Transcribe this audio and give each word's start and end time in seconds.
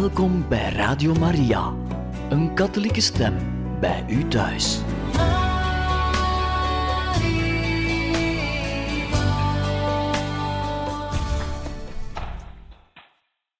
Welkom 0.00 0.48
bij 0.48 0.72
Radio 0.72 1.14
Maria, 1.14 1.74
een 2.30 2.54
katholieke 2.54 3.00
stem 3.00 3.36
bij 3.80 4.04
u 4.08 4.28
thuis. 4.28 4.80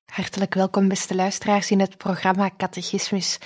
Hartelijk 0.05 0.55
welkom, 0.55 0.89
beste 0.89 1.14
luisteraars, 1.14 1.70
in 1.70 1.80
het 1.80 1.96
programma 1.96 2.51
Catechismus. 2.57 3.39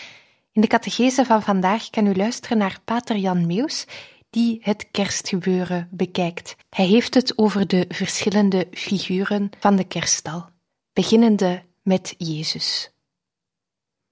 In 0.53 0.61
de 0.61 0.67
catechese 0.67 1.25
van 1.25 1.43
vandaag 1.43 1.91
kan 1.91 2.07
u 2.07 2.15
luisteren 2.15 2.59
naar 2.59 2.79
Pater 2.85 3.17
Jan 3.17 3.47
Meus, 3.47 3.87
die 4.31 4.59
het 4.63 4.89
kerstgebeuren 4.91 5.89
bekijkt. 5.91 6.57
Hij 6.71 6.87
heeft 6.87 7.15
het 7.15 7.39
over 7.39 7.67
de 7.67 7.85
verschillende 7.89 8.67
figuren 8.71 9.51
van 9.59 9.77
de 9.77 9.85
kerststal, 9.85 10.49
beginnende 10.93 11.67
met 11.89 12.15
Jezus. 12.19 12.91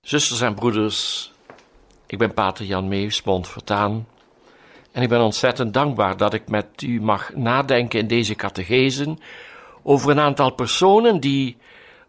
Zusters 0.00 0.40
en 0.40 0.54
broeders, 0.54 1.32
ik 2.06 2.18
ben 2.18 2.34
Pater 2.34 2.64
Jan 2.64 2.88
Meus, 2.88 3.22
Montfortaan, 3.22 4.08
en 4.92 5.02
ik 5.02 5.08
ben 5.08 5.20
ontzettend 5.20 5.74
dankbaar 5.74 6.16
dat 6.16 6.34
ik 6.34 6.48
met 6.48 6.82
u 6.82 7.00
mag 7.00 7.34
nadenken 7.34 8.00
in 8.00 8.06
deze 8.06 8.34
catechesen 8.34 9.18
over 9.82 10.10
een 10.10 10.20
aantal 10.20 10.50
personen 10.50 11.20
die 11.20 11.56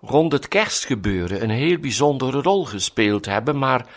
rond 0.02 0.32
het 0.32 0.48
kerstgebeuren 0.48 1.44
een 1.44 1.50
heel 1.50 1.80
bijzondere 1.80 2.42
rol 2.42 2.66
gespeeld 2.66 3.26
hebben, 3.26 3.58
maar 3.58 3.88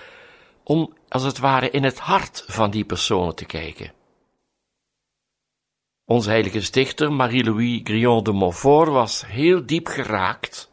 om 0.63 0.93
als 1.09 1.23
het 1.23 1.39
ware 1.39 1.71
in 1.71 1.85
het 1.85 1.99
hart 1.99 2.45
van 2.47 2.71
die 2.71 2.85
personen 2.85 3.35
te 3.35 3.45
kijken. 3.45 3.93
Onze 6.05 6.31
heilige 6.31 6.61
stichter 6.61 7.13
Marie-Louis 7.13 7.81
Grillon 7.85 8.25
de 8.25 8.33
Montfort 8.33 8.89
was 8.89 9.27
heel 9.27 9.67
diep 9.67 9.87
geraakt, 9.87 10.70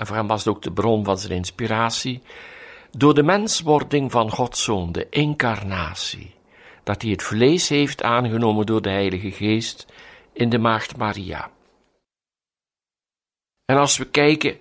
en 0.00 0.06
voor 0.06 0.16
hem 0.16 0.26
was 0.26 0.44
het 0.44 0.54
ook 0.54 0.62
de 0.62 0.72
bron 0.72 1.04
van 1.04 1.18
zijn 1.18 1.32
inspiratie, 1.32 2.22
door 2.90 3.14
de 3.14 3.22
menswording 3.22 4.10
van 4.10 4.30
Gods 4.30 4.64
Zoon, 4.64 4.92
de 4.92 5.06
incarnatie, 5.10 6.34
dat 6.82 7.02
hij 7.02 7.10
het 7.10 7.22
vlees 7.22 7.68
heeft 7.68 8.02
aangenomen 8.02 8.66
door 8.66 8.82
de 8.82 8.90
Heilige 8.90 9.30
Geest 9.30 9.86
in 10.32 10.48
de 10.48 10.58
Maagd 10.58 10.96
Maria. 10.96 11.50
En 13.64 13.76
als 13.76 13.96
we 13.96 14.04
kijken, 14.04 14.58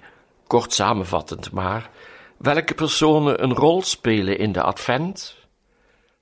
kort 0.47 0.73
samenvattend 0.73 1.51
maar, 1.51 1.89
welke 2.37 2.73
personen 2.73 3.43
een 3.43 3.53
rol 3.53 3.81
spelen 3.81 4.37
in 4.37 4.51
de 4.51 4.61
Advent, 4.61 5.37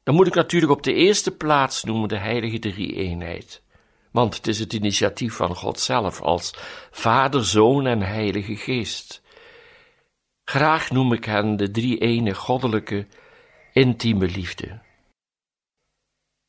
dan 0.03 0.16
moet 0.16 0.27
ik 0.27 0.36
natuurlijk 0.36 0.72
op 0.72 0.83
de 0.83 0.94
eerste 0.94 1.31
plaats 1.31 1.83
noemen 1.83 2.09
de 2.09 2.17
Heilige 2.17 2.59
Drie-eenheid. 2.59 3.61
Want 4.11 4.36
het 4.36 4.47
is 4.47 4.59
het 4.59 4.73
initiatief 4.73 5.33
van 5.33 5.55
God 5.55 5.80
zelf 5.80 6.22
als 6.22 6.53
Vader, 6.91 7.45
Zoon 7.45 7.88
en 7.88 8.02
Heilige 8.02 8.55
Geest. 8.55 9.22
Graag 10.44 10.91
noem 10.91 11.14
ik 11.14 11.25
hen 11.25 11.58
de 11.58 11.72
drie-ene 11.72 12.33
goddelijke, 12.33 13.08
intieme 13.73 14.27
liefde. 14.27 14.80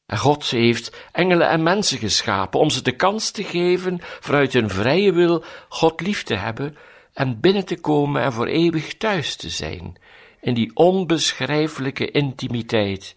En 0.06 0.18
God 0.18 0.50
heeft 0.50 0.96
engelen 1.12 1.48
en 1.48 1.62
mensen 1.62 1.98
geschapen 1.98 2.60
om 2.60 2.70
ze 2.70 2.82
de 2.82 2.96
kans 2.96 3.30
te 3.30 3.44
geven 3.44 3.98
vanuit 4.00 4.52
hun 4.52 4.70
vrije 4.70 5.12
wil 5.12 5.44
God 5.68 6.00
lief 6.00 6.22
te 6.22 6.34
hebben 6.34 6.76
en 7.12 7.40
binnen 7.40 7.64
te 7.64 7.80
komen 7.80 8.22
en 8.22 8.32
voor 8.32 8.46
eeuwig 8.46 8.96
thuis 8.96 9.36
te 9.36 9.48
zijn 9.48 9.98
in 10.40 10.54
die 10.54 10.70
onbeschrijfelijke 10.74 12.10
intimiteit, 12.10 13.14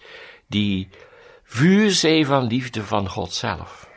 die 0.48 0.90
vuurzee 1.44 2.26
van 2.26 2.44
liefde 2.44 2.84
van 2.84 3.10
God 3.10 3.34
zelf. 3.34 3.90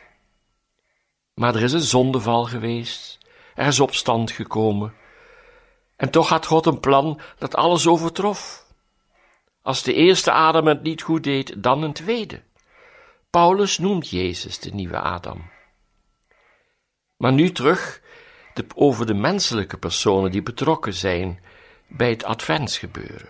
Maar 1.35 1.55
er 1.55 1.63
is 1.63 1.73
een 1.73 1.81
zondeval 1.81 2.45
geweest, 2.45 3.19
er 3.55 3.67
is 3.67 3.81
opstand 3.81 4.31
gekomen, 4.31 4.95
en 5.97 6.11
toch 6.11 6.29
had 6.29 6.47
God 6.47 6.67
een 6.67 6.81
plan 6.81 7.21
dat 7.39 7.55
alles 7.55 7.87
overtrof. 7.87 8.67
Als 9.63 9.83
de 9.83 9.95
eerste 9.95 10.33
Adam 10.33 10.67
het 10.67 10.83
niet 10.83 11.03
goed 11.03 11.25
deed, 11.25 11.63
dan 11.63 11.83
een 11.83 11.93
tweede. 11.93 12.43
Paulus 13.31 13.79
noemt 13.79 14.11
Jezus 14.11 14.59
de 14.59 14.71
nieuwe 14.71 14.99
Adam. 14.99 15.51
Maar 17.17 17.33
nu 17.33 17.53
terug 17.53 18.03
de, 18.55 18.65
over 18.75 19.07
de 19.07 19.15
menselijke 19.15 19.77
personen 19.77 20.31
die 20.31 20.43
betrokken 20.43 20.95
zijn 20.95 21.41
bij 21.89 22.11
het 22.11 22.25
adventsgebeuren. 22.25 23.29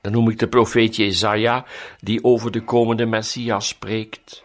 Dan 0.00 0.12
noem 0.12 0.30
ik 0.30 0.38
de 0.38 0.48
profeet 0.48 0.96
Jezaja, 0.96 1.64
die 2.00 2.24
over 2.24 2.50
de 2.50 2.64
komende 2.64 3.06
Messias 3.06 3.68
spreekt. 3.68 4.44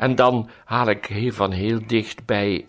En 0.00 0.14
dan 0.14 0.50
haal 0.64 0.88
ik 0.88 1.06
heel 1.06 1.32
van 1.32 1.52
heel 1.52 1.86
dicht 1.86 2.24
bij 2.26 2.64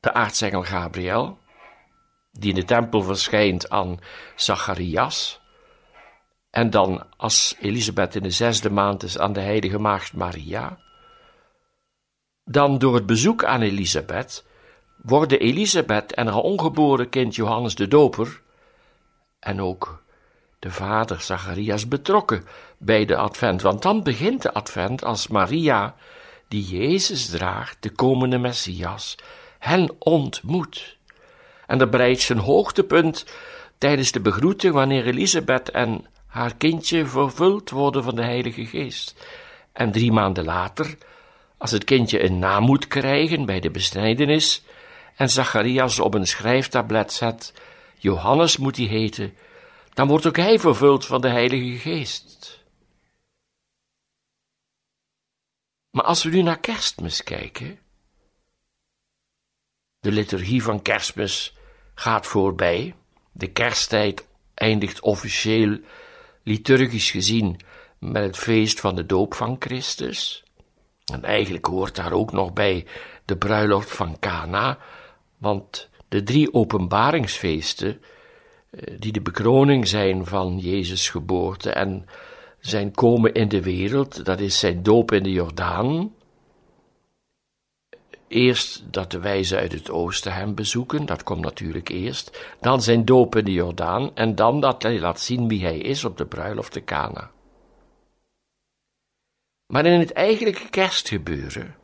de 0.00 0.12
aartsengel 0.12 0.62
Gabriel, 0.62 1.38
die 2.32 2.48
in 2.48 2.54
de 2.54 2.64
tempel 2.64 3.02
verschijnt 3.02 3.70
aan 3.70 3.98
Zacharias. 4.36 5.40
En 6.50 6.70
dan 6.70 7.06
als 7.16 7.56
Elisabeth 7.60 8.14
in 8.14 8.22
de 8.22 8.30
zesde 8.30 8.70
maand 8.70 9.02
is 9.02 9.18
aan 9.18 9.32
de 9.32 9.40
heilige 9.40 9.78
maagd 9.78 10.12
Maria. 10.12 10.78
Dan 12.44 12.78
door 12.78 12.94
het 12.94 13.06
bezoek 13.06 13.44
aan 13.44 13.62
Elisabeth 13.62 14.44
worden 15.02 15.40
Elisabeth 15.40 16.14
en 16.14 16.26
haar 16.26 16.42
ongeboren 16.42 17.08
kind 17.08 17.34
Johannes 17.34 17.74
de 17.74 17.88
Doper 17.88 18.42
en 19.38 19.60
ook 19.60 20.04
de 20.58 20.70
vader 20.70 21.20
Zacharias 21.20 21.88
betrokken 21.88 22.44
bij 22.78 23.04
de 23.04 23.16
advent. 23.16 23.62
Want 23.62 23.82
dan 23.82 24.02
begint 24.02 24.42
de 24.42 24.52
advent 24.52 25.04
als 25.04 25.28
Maria, 25.28 25.94
die 26.48 26.64
Jezus 26.64 27.26
draagt, 27.26 27.76
de 27.80 27.90
komende 27.90 28.38
Messias, 28.38 29.16
hen 29.58 29.94
ontmoet. 29.98 30.96
En 31.66 31.78
dat 31.78 31.90
bereidt 31.90 32.20
zijn 32.20 32.38
hoogtepunt 32.38 33.26
tijdens 33.78 34.12
de 34.12 34.20
begroeting 34.20 34.74
wanneer 34.74 35.06
Elisabeth 35.06 35.70
en 35.70 36.06
haar 36.26 36.54
kindje 36.54 37.06
vervuld 37.06 37.70
worden 37.70 38.02
van 38.02 38.14
de 38.14 38.22
Heilige 38.22 38.66
Geest. 38.66 39.26
En 39.72 39.92
drie 39.92 40.12
maanden 40.12 40.44
later, 40.44 40.96
als 41.58 41.70
het 41.70 41.84
kindje 41.84 42.24
een 42.24 42.38
naam 42.38 42.62
moet 42.62 42.86
krijgen 42.86 43.44
bij 43.44 43.60
de 43.60 43.70
besnijdenis, 43.70 44.62
en 45.16 45.30
Zacharias 45.30 45.98
op 45.98 46.14
een 46.14 46.26
schrijftablet 46.26 47.12
zet, 47.12 47.52
Johannes 47.98 48.56
moet 48.56 48.76
hij 48.76 48.86
heten, 48.86 49.34
dan 49.96 50.08
wordt 50.08 50.26
ook 50.26 50.36
hij 50.36 50.58
vervuld 50.58 51.06
van 51.06 51.20
de 51.20 51.28
Heilige 51.28 51.78
Geest. 51.78 52.64
Maar 55.90 56.04
als 56.04 56.22
we 56.22 56.30
nu 56.30 56.42
naar 56.42 56.60
kerstmis 56.60 57.22
kijken, 57.22 57.78
de 59.98 60.12
liturgie 60.12 60.62
van 60.62 60.82
kerstmis 60.82 61.56
gaat 61.94 62.26
voorbij, 62.26 62.94
de 63.32 63.46
kersttijd 63.46 64.28
eindigt 64.54 65.00
officieel, 65.00 65.78
liturgisch 66.42 67.10
gezien, 67.10 67.60
met 67.98 68.22
het 68.22 68.36
feest 68.36 68.80
van 68.80 68.94
de 68.94 69.06
doop 69.06 69.34
van 69.34 69.56
Christus. 69.58 70.44
En 71.12 71.24
eigenlijk 71.24 71.66
hoort 71.66 71.94
daar 71.94 72.12
ook 72.12 72.32
nog 72.32 72.52
bij 72.52 72.86
de 73.24 73.36
bruiloft 73.36 73.96
van 73.96 74.18
Cana, 74.18 74.78
want 75.38 75.88
de 76.08 76.22
drie 76.22 76.54
openbaringsfeesten, 76.54 78.02
die 78.98 79.12
de 79.12 79.20
bekroning 79.20 79.88
zijn 79.88 80.26
van 80.26 80.58
Jezus' 80.58 81.08
geboorte 81.08 81.70
en 81.70 82.06
zijn 82.60 82.90
komen 82.90 83.34
in 83.34 83.48
de 83.48 83.62
wereld, 83.62 84.24
dat 84.24 84.40
is 84.40 84.58
zijn 84.58 84.82
doop 84.82 85.12
in 85.12 85.22
de 85.22 85.32
Jordaan. 85.32 86.14
Eerst 88.28 88.92
dat 88.92 89.10
de 89.10 89.18
wijzen 89.18 89.58
uit 89.58 89.72
het 89.72 89.90
oosten 89.90 90.32
hem 90.34 90.54
bezoeken, 90.54 91.06
dat 91.06 91.22
komt 91.22 91.40
natuurlijk 91.40 91.88
eerst. 91.88 92.54
Dan 92.60 92.82
zijn 92.82 93.04
doop 93.04 93.36
in 93.36 93.44
de 93.44 93.52
Jordaan 93.52 94.10
en 94.14 94.34
dan 94.34 94.60
dat 94.60 94.82
hij 94.82 95.00
laat 95.00 95.20
zien 95.20 95.48
wie 95.48 95.62
hij 95.62 95.78
is 95.78 96.04
op 96.04 96.16
de 96.16 96.26
bruiloft 96.26 96.72
te 96.72 96.84
Cana. 96.84 97.30
Maar 99.66 99.86
in 99.86 100.00
het 100.00 100.12
eigenlijke 100.12 100.68
kerstgebeuren 100.70 101.74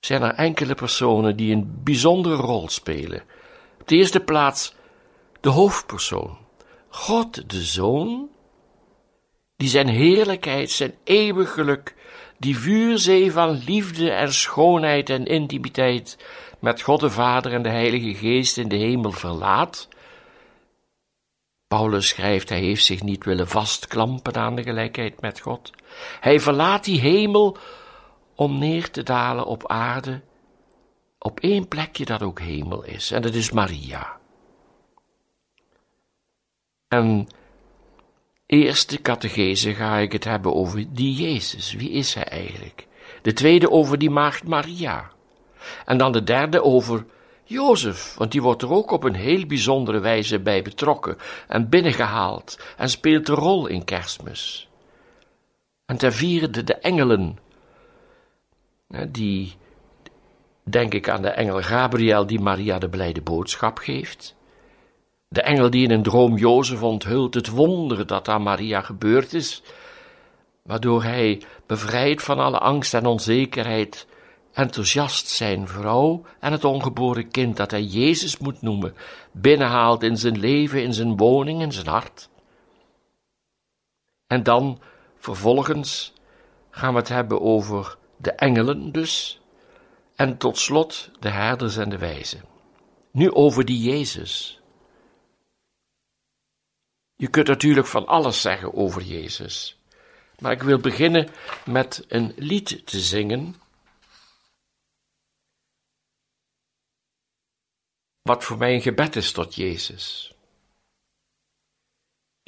zijn 0.00 0.22
er 0.22 0.34
enkele 0.34 0.74
personen 0.74 1.36
die 1.36 1.54
een 1.54 1.80
bijzondere 1.82 2.36
rol 2.36 2.68
spelen. 2.68 3.22
Op 3.80 3.88
de 3.88 3.96
eerste 3.96 4.20
plaats 4.20 4.74
de 5.40 5.48
hoofdpersoon, 5.48 6.38
God 6.88 7.50
de 7.50 7.62
Zoon, 7.62 8.28
die 9.56 9.68
zijn 9.68 9.88
heerlijkheid, 9.88 10.70
zijn 10.70 10.94
eeuwig 11.04 11.52
geluk, 11.52 11.94
die 12.38 12.58
vuurzee 12.58 13.32
van 13.32 13.50
liefde 13.50 14.10
en 14.10 14.32
schoonheid 14.32 15.10
en 15.10 15.26
intimiteit 15.26 16.18
met 16.58 16.82
God 16.82 17.00
de 17.00 17.10
Vader 17.10 17.52
en 17.52 17.62
de 17.62 17.68
Heilige 17.68 18.14
Geest 18.14 18.56
in 18.56 18.68
de 18.68 18.76
hemel 18.76 19.10
verlaat. 19.10 19.88
Paulus 21.68 22.08
schrijft, 22.08 22.48
hij 22.48 22.60
heeft 22.60 22.84
zich 22.84 23.02
niet 23.02 23.24
willen 23.24 23.48
vastklampen 23.48 24.34
aan 24.34 24.54
de 24.54 24.62
gelijkheid 24.62 25.20
met 25.20 25.40
God. 25.40 25.70
Hij 26.20 26.40
verlaat 26.40 26.84
die 26.84 27.00
hemel 27.00 27.56
om 28.34 28.58
neer 28.58 28.90
te 28.90 29.02
dalen 29.02 29.46
op 29.46 29.66
aarde, 29.66 30.20
op 31.18 31.40
één 31.40 31.68
plekje 31.68 32.04
dat 32.04 32.22
ook 32.22 32.40
hemel 32.40 32.84
is, 32.84 33.10
en 33.10 33.22
dat 33.22 33.34
is 33.34 33.50
Maria. 33.50 34.17
En 36.88 37.28
eerste 38.46 39.00
catechese 39.00 39.74
ga 39.74 39.96
ik 39.96 40.12
het 40.12 40.24
hebben 40.24 40.54
over 40.54 40.94
die 40.94 41.14
Jezus. 41.14 41.72
Wie 41.72 41.90
is 41.90 42.14
hij 42.14 42.24
eigenlijk? 42.24 42.86
De 43.22 43.32
tweede 43.32 43.70
over 43.70 43.98
die 43.98 44.10
maagd 44.10 44.44
Maria. 44.44 45.10
En 45.84 45.98
dan 45.98 46.12
de 46.12 46.24
derde 46.24 46.62
over 46.62 47.04
Jozef, 47.44 48.14
want 48.14 48.32
die 48.32 48.42
wordt 48.42 48.62
er 48.62 48.72
ook 48.72 48.90
op 48.90 49.04
een 49.04 49.14
heel 49.14 49.46
bijzondere 49.46 49.98
wijze 49.98 50.40
bij 50.40 50.62
betrokken 50.62 51.16
en 51.48 51.68
binnengehaald 51.68 52.60
en 52.76 52.88
speelt 52.88 53.26
de 53.26 53.32
rol 53.32 53.66
in 53.66 53.84
kerstmis. 53.84 54.68
En 55.86 55.96
ten 55.96 56.12
vierde 56.12 56.64
de 56.64 56.74
engelen, 56.74 57.38
die, 59.08 59.56
denk 60.62 60.94
ik 60.94 61.08
aan 61.08 61.22
de 61.22 61.28
engel 61.28 61.62
Gabriel 61.62 62.26
die 62.26 62.40
Maria 62.40 62.78
de 62.78 62.88
blijde 62.88 63.20
boodschap 63.20 63.78
geeft. 63.78 64.36
De 65.28 65.42
engel 65.42 65.70
die 65.70 65.84
in 65.84 65.90
een 65.90 66.02
droom 66.02 66.36
Jozef 66.36 66.82
onthult 66.82 67.34
het 67.34 67.48
wonder 67.48 68.06
dat 68.06 68.28
aan 68.28 68.42
Maria 68.42 68.80
gebeurd 68.80 69.32
is, 69.32 69.62
waardoor 70.62 71.02
hij, 71.02 71.42
bevrijd 71.66 72.22
van 72.22 72.38
alle 72.38 72.58
angst 72.58 72.94
en 72.94 73.06
onzekerheid, 73.06 74.06
enthousiast 74.52 75.28
zijn 75.28 75.68
vrouw 75.68 76.22
en 76.40 76.52
het 76.52 76.64
ongeboren 76.64 77.28
kind 77.28 77.56
dat 77.56 77.70
hij 77.70 77.82
Jezus 77.82 78.38
moet 78.38 78.62
noemen, 78.62 78.94
binnenhaalt 79.32 80.02
in 80.02 80.16
zijn 80.16 80.38
leven, 80.38 80.82
in 80.82 80.94
zijn 80.94 81.16
woning, 81.16 81.62
in 81.62 81.72
zijn 81.72 81.86
hart. 81.86 82.28
En 84.26 84.42
dan, 84.42 84.80
vervolgens, 85.18 86.12
gaan 86.70 86.92
we 86.92 86.98
het 86.98 87.08
hebben 87.08 87.40
over 87.40 87.96
de 88.16 88.32
engelen 88.32 88.92
dus, 88.92 89.40
en 90.14 90.36
tot 90.36 90.58
slot 90.58 91.10
de 91.20 91.28
herders 91.28 91.76
en 91.76 91.88
de 91.88 91.98
wijzen. 91.98 92.44
Nu 93.10 93.32
over 93.32 93.64
die 93.64 93.82
Jezus. 93.82 94.57
Je 97.20 97.28
kunt 97.28 97.46
natuurlijk 97.46 97.86
van 97.86 98.06
alles 98.06 98.40
zeggen 98.40 98.74
over 98.74 99.02
Jezus, 99.02 99.78
maar 100.38 100.52
ik 100.52 100.62
wil 100.62 100.78
beginnen 100.78 101.28
met 101.64 102.04
een 102.08 102.32
lied 102.36 102.86
te 102.86 103.00
zingen 103.00 103.54
wat 108.22 108.44
voor 108.44 108.58
mij 108.58 108.74
een 108.74 108.82
gebed 108.82 109.16
is 109.16 109.32
tot 109.32 109.54
Jezus. 109.54 110.34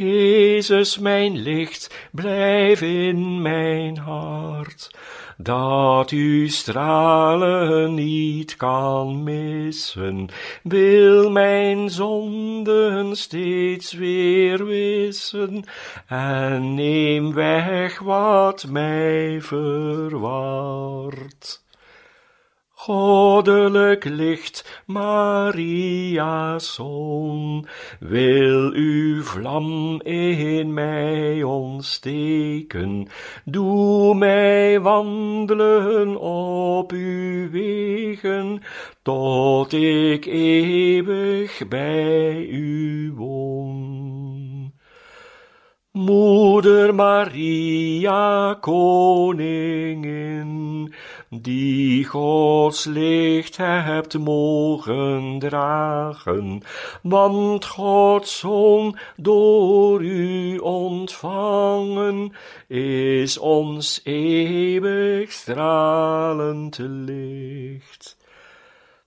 Jezus, 0.00 0.98
mijn 0.98 1.36
licht, 1.36 2.08
blijf 2.12 2.82
in 2.82 3.42
mijn 3.42 3.98
hart, 3.98 4.90
dat 5.36 6.10
uw 6.10 6.48
stralen 6.48 7.94
niet 7.94 8.56
kan 8.56 9.22
missen, 9.22 10.28
wil 10.62 11.30
mijn 11.30 11.90
zonden 11.90 13.16
steeds 13.16 13.92
weer 13.92 14.66
wissen, 14.66 15.64
en 16.06 16.74
neem 16.74 17.34
weg 17.34 17.98
wat 17.98 18.66
mij 18.68 19.40
verwart. 19.40 20.80
Goddelijk 22.80 24.04
licht, 24.04 24.82
Maria's 24.86 26.74
zon, 26.74 27.66
wil 27.98 28.72
uw 28.72 29.22
vlam 29.22 30.00
in 30.02 30.74
mij 30.74 31.42
ontsteken, 31.42 33.08
doe 33.44 34.14
mij 34.14 34.80
wandelen 34.80 36.16
op 36.20 36.92
uw 36.92 37.50
wegen, 37.50 38.62
tot 39.02 39.72
ik 39.72 40.26
eeuwig 40.26 41.68
bij 41.68 42.46
u 42.46 43.12
woon. 43.16 44.72
Moeder 45.92 46.94
Maria, 46.94 48.54
koningin, 48.60 50.40
die 51.32 52.04
Gods 52.04 52.84
licht 52.84 53.56
hebt 53.56 54.18
mogen 54.18 55.38
dragen, 55.38 56.62
want 57.02 57.64
Gods 57.64 58.38
Zoon 58.38 58.98
door 59.16 60.02
u 60.02 60.58
ontvangen, 60.58 62.32
is 62.66 63.38
ons 63.38 64.00
eeuwig 64.04 65.32
stralend 65.32 66.78
licht. 66.80 68.16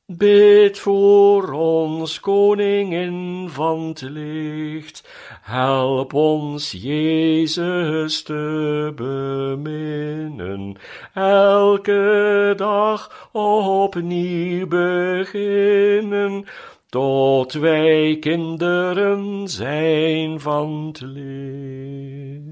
Bid 0.06 0.80
voor 0.80 1.52
ons, 1.52 2.20
koningin 2.20 3.50
van 3.50 3.88
het 3.88 4.02
licht, 4.02 5.10
help 5.42 6.14
ons 6.14 6.72
Jezus 6.72 8.24
te 8.24 8.92
beminnen, 8.96 10.78
elke 11.14 12.54
dag 12.56 13.30
opnieuw 13.32 14.68
beginnen, 14.68 16.46
tot 16.90 17.54
wij 17.54 18.18
kinderen 18.20 19.48
zijn 19.48 20.40
van 20.40 20.86
het 20.88 21.02
licht. 21.02 22.52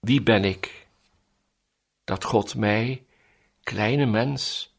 Wie 0.00 0.22
ben 0.22 0.44
ik? 0.44 0.81
Dat 2.12 2.24
God 2.24 2.54
mij, 2.54 3.06
kleine 3.62 4.06
mens, 4.06 4.74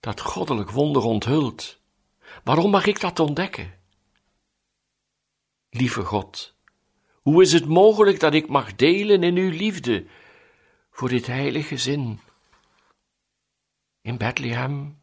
dat 0.00 0.20
goddelijk 0.20 0.70
wonder 0.70 1.02
onthult. 1.02 1.80
Waarom 2.44 2.70
mag 2.70 2.86
ik 2.86 3.00
dat 3.00 3.18
ontdekken? 3.18 3.78
Lieve 5.70 6.04
God, 6.04 6.54
hoe 7.22 7.42
is 7.42 7.52
het 7.52 7.64
mogelijk 7.64 8.20
dat 8.20 8.34
ik 8.34 8.48
mag 8.48 8.76
delen 8.76 9.22
in 9.22 9.36
uw 9.36 9.50
liefde 9.50 10.06
voor 10.90 11.08
dit 11.08 11.26
heilige 11.26 11.76
zin? 11.76 12.20
In 14.00 14.18
Bethlehem, 14.18 15.02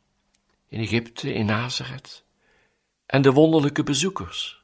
in 0.67 0.79
Egypte, 0.79 1.33
in 1.33 1.45
Nazareth 1.45 2.25
en 3.05 3.21
de 3.21 3.31
wonderlijke 3.31 3.83
bezoekers. 3.83 4.63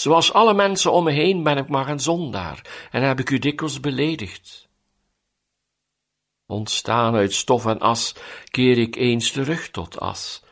Zoals 0.00 0.32
alle 0.32 0.54
mensen 0.54 0.92
om 0.92 1.04
me 1.04 1.10
heen 1.10 1.42
ben 1.42 1.56
ik 1.56 1.68
maar 1.68 1.88
een 1.88 2.00
zondaar 2.00 2.88
en 2.90 3.02
heb 3.02 3.20
ik 3.20 3.30
u 3.30 3.38
dikwijls 3.38 3.80
beledigd. 3.80 4.68
Ontstaan 6.46 7.14
uit 7.14 7.32
stof 7.32 7.66
en 7.66 7.78
as 7.78 8.14
keer 8.50 8.78
ik 8.78 8.96
eens 8.96 9.30
terug 9.30 9.70
tot 9.70 10.00
as. 10.00 10.42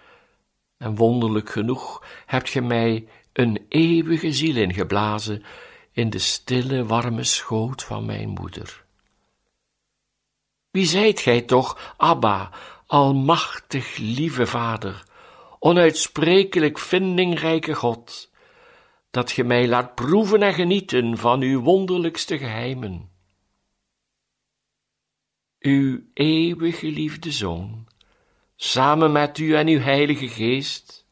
En 0.78 0.96
wonderlijk 0.96 1.50
genoeg 1.50 2.04
hebt 2.26 2.48
ge 2.48 2.60
mij 2.60 3.08
een 3.32 3.66
eeuwige 3.68 4.32
ziel 4.32 4.56
ingeblazen 4.56 5.42
in 5.92 6.10
de 6.10 6.18
stille, 6.18 6.86
warme 6.86 7.24
schoot 7.24 7.84
van 7.84 8.06
mijn 8.06 8.28
moeder. 8.28 8.84
Wie 10.70 10.86
zijt 10.86 11.20
gij 11.20 11.40
toch, 11.40 11.94
Abba, 11.96 12.50
almachtig 12.86 13.96
lieve 13.96 14.46
Vader, 14.46 15.04
onuitsprekelijk 15.58 16.78
vindingrijke 16.78 17.74
God, 17.74 18.27
dat 19.10 19.30
ge 19.30 19.44
mij 19.44 19.68
laat 19.68 19.94
proeven 19.94 20.42
en 20.42 20.54
genieten 20.54 21.18
van 21.18 21.40
uw 21.42 21.60
wonderlijkste 21.60 22.38
geheimen. 22.38 23.10
Uw 25.58 26.00
eeuwig 26.14 26.78
geliefde 26.78 27.32
Zoon, 27.32 27.86
samen 28.56 29.12
met 29.12 29.38
u 29.38 29.54
en 29.54 29.68
uw 29.68 29.80
Heilige 29.80 30.28
Geest, 30.28 31.06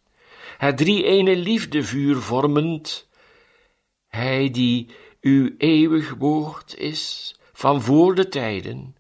het 0.59 0.77
drie-ene 0.77 1.37
liefdevuur 1.37 2.17
vormend, 2.17 3.09
Hij 4.09 4.51
die 4.51 4.91
uw 5.21 5.55
eeuwig 5.59 6.15
woord 6.15 6.77
is 6.77 7.35
van 7.53 7.83
voor 7.83 8.15
de 8.15 8.29
tijden, 8.29 8.97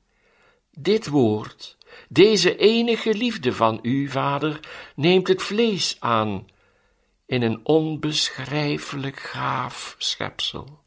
dit 0.70 1.06
woord, 1.06 1.76
deze 2.08 2.56
enige 2.56 3.14
liefde 3.14 3.52
van 3.52 3.78
u, 3.82 4.08
Vader, 4.08 4.60
neemt 4.94 5.28
het 5.28 5.42
vlees 5.42 5.96
aan 6.00 6.46
in 7.26 7.42
een 7.42 7.66
onbeschrijfelijk 7.66 9.20
gaaf 9.20 9.94
schepsel. 9.98 10.84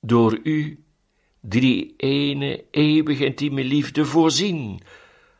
Door 0.00 0.40
u, 0.42 0.84
drie 1.40 1.94
ene, 1.96 2.64
eeuwig 2.70 3.18
intieme 3.18 3.64
liefde, 3.64 4.04
voorzien, 4.04 4.80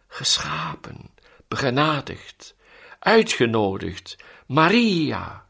geschapen, 0.08 1.10
begenadigd, 1.48 2.56
uitgenodigd, 2.98 4.16
Maria. 4.46 5.48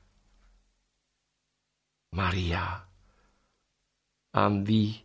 Maria, 2.09 2.89
aan 4.31 4.65
wie 4.65 5.05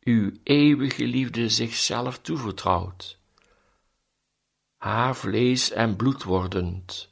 uw 0.00 0.30
eeuwige 0.42 1.04
liefde 1.04 1.48
zichzelf 1.48 2.18
toevertrouwt, 2.18 3.18
haar 4.76 5.16
vlees 5.16 5.70
en 5.70 5.96
bloed 5.96 6.22
wordend, 6.22 7.11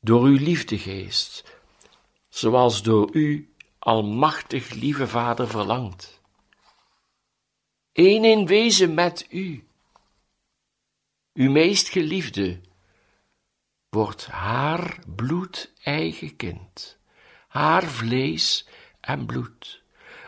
door 0.00 0.22
uw 0.22 0.38
liefdegeest, 0.38 1.44
zoals 2.28 2.82
door 2.82 3.08
u, 3.12 3.54
almachtig 3.78 4.70
lieve 4.70 5.06
Vader, 5.06 5.48
verlangt. 5.48 6.20
Eén 7.92 8.24
in 8.24 8.46
wezen 8.46 8.94
met 8.94 9.26
u, 9.30 9.68
uw 11.34 11.50
meest 11.50 11.88
geliefde, 11.88 12.60
wordt 13.88 14.26
haar 14.26 14.98
bloed 15.06 15.72
eigen 15.82 16.36
kind, 16.36 16.98
haar 17.48 17.84
vlees 17.84 18.66
en 19.00 19.26
bloed, 19.26 19.82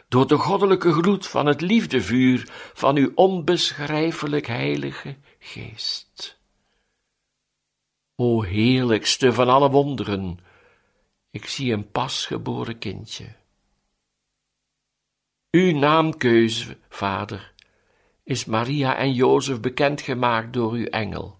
door 0.08 0.26
de 0.26 0.36
goddelijke 0.36 0.92
gloed 0.92 1.26
van 1.26 1.46
het 1.46 1.60
liefdevuur 1.60 2.48
van 2.74 2.96
uw 2.96 3.12
onbeschrijfelijk 3.14 4.46
heilige 4.46 5.16
geest. 5.38 6.41
O 8.22 8.42
heerlijkste 8.42 9.32
van 9.32 9.48
alle 9.48 9.70
wonderen, 9.70 10.38
ik 11.30 11.46
zie 11.46 11.72
een 11.72 11.90
pasgeboren 11.90 12.78
kindje. 12.78 13.34
Uw 15.50 15.78
naamkeuze, 15.78 16.76
vader, 16.88 17.52
is 18.24 18.44
Maria 18.44 18.96
en 18.96 19.12
Jozef 19.12 19.60
bekendgemaakt 19.60 20.52
door 20.52 20.72
uw 20.72 20.84
engel. 20.84 21.38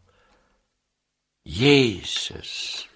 Jezus. 1.43 2.89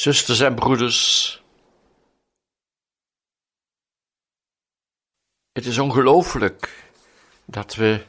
Zusters 0.00 0.40
en 0.40 0.54
broeders, 0.54 1.42
het 5.52 5.66
is 5.66 5.78
ongelooflijk 5.78 6.90
dat 7.44 7.74
we 7.74 8.04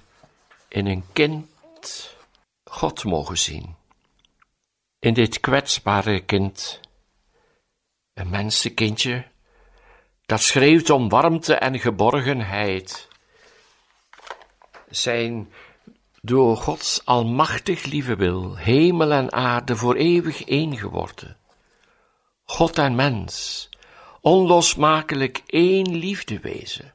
in 0.67 0.85
een 0.85 1.03
kind 1.13 2.15
God 2.63 3.03
mogen 3.03 3.37
zien. 3.37 3.75
In 4.99 5.13
dit 5.13 5.39
kwetsbare 5.39 6.19
kind, 6.19 6.79
een 8.13 8.29
mensenkindje, 8.29 9.27
dat 10.25 10.41
schreeuwt 10.41 10.89
om 10.89 11.09
warmte 11.09 11.55
en 11.55 11.79
geborgenheid. 11.79 13.07
Zijn 14.89 15.53
door 16.21 16.57
Gods 16.57 17.05
almachtig 17.05 17.83
lieve 17.83 18.15
wil 18.15 18.55
hemel 18.55 19.11
en 19.11 19.31
aarde 19.31 19.75
voor 19.75 19.95
eeuwig 19.95 20.43
één 20.43 20.77
geworden. 20.77 21.39
God 22.51 22.77
en 22.77 22.95
mens, 22.95 23.69
onlosmakelijk 24.21 25.41
één 25.45 25.95
liefde 25.95 26.39
wezen. 26.39 26.93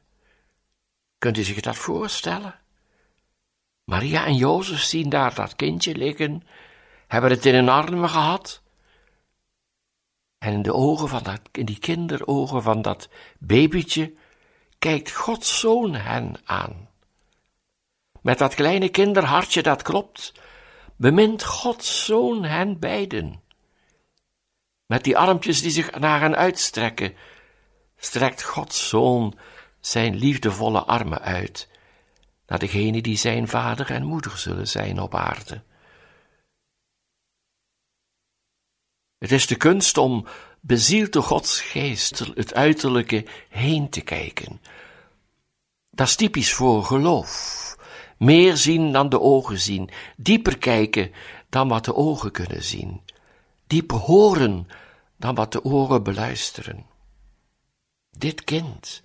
Kunt 1.17 1.37
u 1.37 1.43
zich 1.43 1.59
dat 1.59 1.75
voorstellen? 1.75 2.59
Maria 3.83 4.25
en 4.25 4.35
Jozef 4.35 4.81
zien 4.81 5.09
daar 5.09 5.33
dat 5.35 5.55
kindje 5.55 5.95
liggen, 5.95 6.43
hebben 7.07 7.29
het 7.29 7.45
in 7.45 7.53
hun 7.53 7.69
armen 7.69 8.09
gehad. 8.09 8.61
En 10.37 10.53
in 10.53 10.61
de 10.61 10.73
ogen 10.73 11.07
van 11.07 11.23
dat, 11.23 11.41
in 11.51 11.65
die 11.65 11.79
kinderogen 11.79 12.63
van 12.63 12.81
dat 12.81 13.09
babytje, 13.39 14.13
kijkt 14.79 15.11
Gods 15.11 15.59
zoon 15.59 15.95
hen 15.95 16.35
aan. 16.45 16.89
Met 18.21 18.37
dat 18.37 18.55
kleine 18.55 18.89
kinderhartje 18.89 19.61
dat 19.61 19.81
klopt, 19.81 20.33
bemint 20.95 21.43
Gods 21.43 22.05
zoon 22.05 22.43
hen 22.43 22.79
beiden. 22.79 23.45
Met 24.87 25.03
die 25.03 25.17
armpjes 25.17 25.61
die 25.61 25.71
zich 25.71 25.99
naar 25.99 26.19
hen 26.19 26.35
uitstrekken, 26.35 27.15
strekt 27.97 28.43
Gods 28.43 28.89
Zoon 28.89 29.37
zijn 29.79 30.15
liefdevolle 30.15 30.83
armen 30.83 31.21
uit 31.21 31.69
naar 32.45 32.59
degene 32.59 33.01
die 33.01 33.17
zijn 33.17 33.47
vader 33.47 33.91
en 33.91 34.03
moeder 34.03 34.37
zullen 34.37 34.67
zijn 34.67 34.99
op 34.99 35.15
aarde. 35.15 35.61
Het 39.17 39.31
is 39.31 39.47
de 39.47 39.55
kunst 39.55 39.97
om 39.97 40.27
bezield 40.61 41.13
door 41.13 41.23
Gods 41.23 41.61
geest 41.61 42.19
het 42.19 42.53
uiterlijke 42.53 43.25
heen 43.49 43.89
te 43.89 44.01
kijken. 44.01 44.61
Dat 45.89 46.07
is 46.07 46.15
typisch 46.15 46.53
voor 46.53 46.83
geloof. 46.83 47.75
Meer 48.17 48.57
zien 48.57 48.91
dan 48.91 49.09
de 49.09 49.19
ogen 49.19 49.59
zien, 49.59 49.89
dieper 50.17 50.57
kijken 50.57 51.11
dan 51.49 51.67
wat 51.67 51.85
de 51.85 51.95
ogen 51.95 52.31
kunnen 52.31 52.63
zien 52.63 53.01
dieper 53.67 53.97
horen 53.97 54.67
dan 55.17 55.35
wat 55.35 55.51
de 55.51 55.63
oren 55.63 56.03
beluisteren. 56.03 56.85
Dit 58.11 58.43
kind 58.43 59.03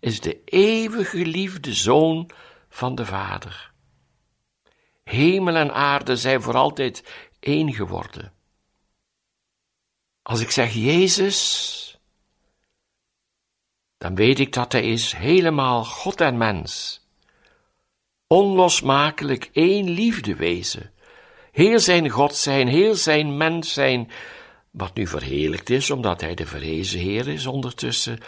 is 0.00 0.20
de 0.20 0.44
eeuwige 0.44 1.26
liefde 1.26 1.74
zoon 1.74 2.30
van 2.68 2.94
de 2.94 3.06
Vader. 3.06 3.72
Hemel 5.04 5.56
en 5.56 5.74
aarde 5.74 6.16
zijn 6.16 6.42
voor 6.42 6.56
altijd 6.56 7.04
één 7.40 7.72
geworden. 7.72 8.32
Als 10.22 10.40
ik 10.40 10.50
zeg 10.50 10.72
Jezus, 10.72 11.98
dan 13.98 14.14
weet 14.14 14.38
ik 14.38 14.52
dat 14.52 14.72
Hij 14.72 14.92
is 14.92 15.12
helemaal 15.12 15.84
God 15.84 16.20
en 16.20 16.36
mens, 16.36 17.00
onlosmakelijk 18.26 19.50
één 19.52 19.90
liefde 19.90 20.34
wezen, 20.34 20.92
heel 21.52 21.78
zijn 21.78 22.08
God 22.08 22.36
zijn, 22.36 22.68
heel 22.68 22.94
zijn 22.94 23.36
mens 23.36 23.72
zijn, 23.72 24.10
wat 24.70 24.94
nu 24.94 25.06
verheerlijkt 25.06 25.70
is, 25.70 25.90
omdat 25.90 26.20
hij 26.20 26.34
de 26.34 26.46
verhezen 26.46 27.00
Heer 27.00 27.28
is 27.28 27.46
ondertussen, 27.46 28.18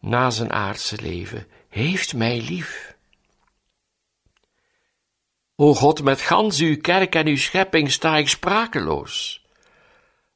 na 0.00 0.30
zijn 0.30 0.52
aardse 0.52 0.96
leven, 1.02 1.46
heeft 1.68 2.14
mij 2.14 2.40
lief. 2.40 2.96
O 5.56 5.74
God, 5.74 6.02
met 6.02 6.20
gans 6.20 6.60
uw 6.60 6.76
kerk 6.80 7.14
en 7.14 7.26
uw 7.26 7.36
schepping 7.36 7.92
sta 7.92 8.16
ik 8.16 8.28
sprakeloos, 8.28 9.44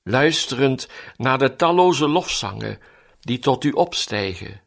luisterend 0.02 0.88
naar 1.16 1.38
de 1.38 1.56
talloze 1.56 2.09
lofzangen 2.09 2.78
die 3.20 3.38
tot 3.38 3.64
u 3.64 3.70
opstijgen, 3.70 4.61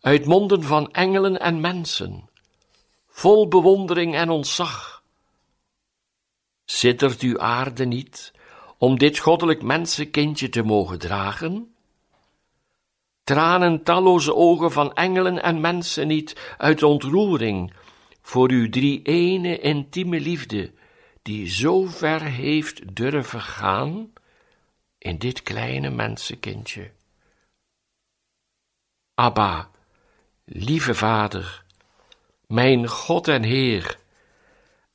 uit 0.00 0.24
monden 0.24 0.62
van 0.62 0.92
engelen 0.92 1.40
en 1.40 1.60
mensen, 1.60 2.28
vol 3.08 3.48
bewondering 3.48 4.14
en 4.14 4.30
ontzag. 4.30 4.99
Zittert 6.70 7.20
uw 7.20 7.38
aarde 7.38 7.84
niet 7.84 8.32
om 8.78 8.98
dit 8.98 9.18
goddelijk 9.18 9.62
mensenkindje 9.62 10.48
te 10.48 10.62
mogen 10.62 10.98
dragen? 10.98 11.74
Tranen 13.24 13.82
talloze 13.82 14.34
ogen 14.34 14.72
van 14.72 14.94
engelen 14.94 15.42
en 15.42 15.60
mensen 15.60 16.06
niet 16.06 16.54
uit 16.58 16.82
ontroering 16.82 17.72
voor 18.22 18.50
uw 18.50 18.68
drie 18.68 19.02
ene 19.02 19.58
intieme 19.58 20.20
liefde, 20.20 20.72
die 21.22 21.48
zo 21.48 21.86
ver 21.86 22.22
heeft 22.22 22.96
durven 22.96 23.40
gaan 23.40 24.12
in 24.98 25.18
dit 25.18 25.42
kleine 25.42 25.90
mensenkindje. 25.90 26.90
Abba, 29.14 29.70
lieve 30.44 30.94
Vader, 30.94 31.64
mijn 32.46 32.88
God 32.88 33.28
en 33.28 33.42
Heer, 33.42 33.98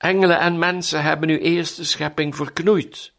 engelen 0.05 0.39
en 0.39 0.59
mensen 0.59 1.03
hebben 1.03 1.29
uw 1.29 1.38
eerste 1.38 1.85
schepping 1.85 2.35
verknoeid, 2.35 3.13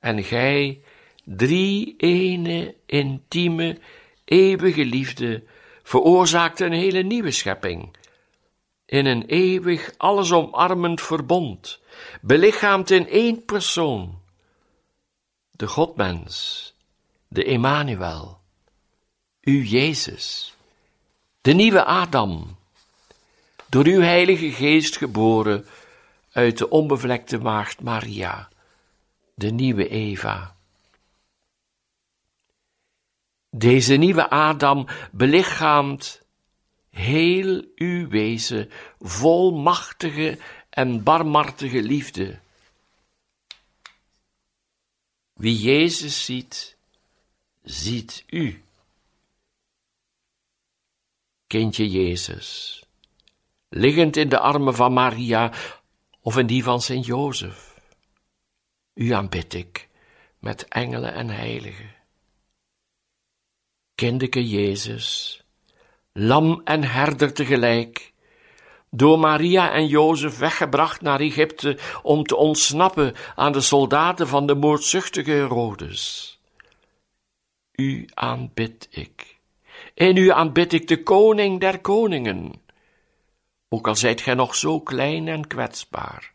en 0.00 0.24
gij, 0.24 0.82
drie 1.24 1.94
ene, 1.96 2.74
intieme, 2.86 3.78
eeuwige 4.24 4.84
liefde, 4.84 5.44
veroorzaakte 5.82 6.64
een 6.64 6.72
hele 6.72 7.02
nieuwe 7.02 7.30
schepping, 7.30 7.96
in 8.86 9.06
een 9.06 9.24
eeuwig, 9.26 9.92
alles 9.96 10.32
omarmend 10.32 11.00
verbond, 11.00 11.80
belichaamd 12.20 12.90
in 12.90 13.08
één 13.08 13.44
persoon, 13.44 14.18
de 15.50 15.66
Godmens, 15.66 16.74
de 17.28 17.44
Emmanuel, 17.44 18.40
u 19.40 19.64
Jezus, 19.64 20.54
de 21.40 21.52
nieuwe 21.52 21.84
Adam, 21.84 22.57
door 23.68 23.86
uw 23.86 24.00
Heilige 24.00 24.52
Geest 24.52 24.96
geboren 24.96 25.66
uit 26.32 26.58
de 26.58 26.68
onbevlekte 26.68 27.38
maagd 27.38 27.80
Maria, 27.80 28.48
de 29.34 29.50
nieuwe 29.50 29.88
Eva. 29.88 30.56
Deze 33.50 33.94
nieuwe 33.94 34.30
Adam 34.30 34.86
belichaamt 35.12 36.22
heel 36.90 37.64
uw 37.74 38.08
wezen, 38.08 38.70
vol 38.98 39.52
machtige 39.52 40.38
en 40.70 41.02
barmhartige 41.02 41.82
liefde. 41.82 42.38
Wie 45.32 45.56
Jezus 45.56 46.24
ziet, 46.24 46.76
ziet 47.62 48.24
u. 48.26 48.62
Kindje 51.46 51.90
Jezus, 51.90 52.82
liggend 53.68 54.16
in 54.16 54.28
de 54.28 54.38
armen 54.38 54.74
van 54.74 54.92
Maria 54.92 55.52
of 56.20 56.36
in 56.36 56.46
die 56.46 56.62
van 56.62 56.80
Sint 56.80 57.06
Jozef. 57.06 57.74
U 58.94 59.10
aanbid 59.10 59.54
ik 59.54 59.88
met 60.38 60.68
engelen 60.68 61.12
en 61.12 61.28
heiligen. 61.28 61.96
Kindeke 63.94 64.48
Jezus, 64.48 65.40
lam 66.12 66.60
en 66.64 66.84
herder 66.84 67.32
tegelijk, 67.32 68.12
door 68.90 69.18
Maria 69.18 69.72
en 69.72 69.86
Jozef 69.86 70.38
weggebracht 70.38 71.00
naar 71.00 71.20
Egypte 71.20 71.78
om 72.02 72.24
te 72.24 72.36
ontsnappen 72.36 73.14
aan 73.34 73.52
de 73.52 73.60
soldaten 73.60 74.28
van 74.28 74.46
de 74.46 74.54
moordzuchtige 74.54 75.30
Herodes. 75.30 76.32
U 77.72 78.08
aanbid 78.14 78.88
ik. 78.90 79.36
In 79.94 80.16
u 80.16 80.30
aanbid 80.30 80.72
ik 80.72 80.88
de 80.88 81.02
koning 81.02 81.60
der 81.60 81.80
koningen. 81.80 82.66
Ook 83.68 83.86
al 83.86 83.96
zijt 83.96 84.20
gij 84.20 84.34
nog 84.34 84.54
zo 84.54 84.80
klein 84.80 85.28
en 85.28 85.46
kwetsbaar. 85.46 86.32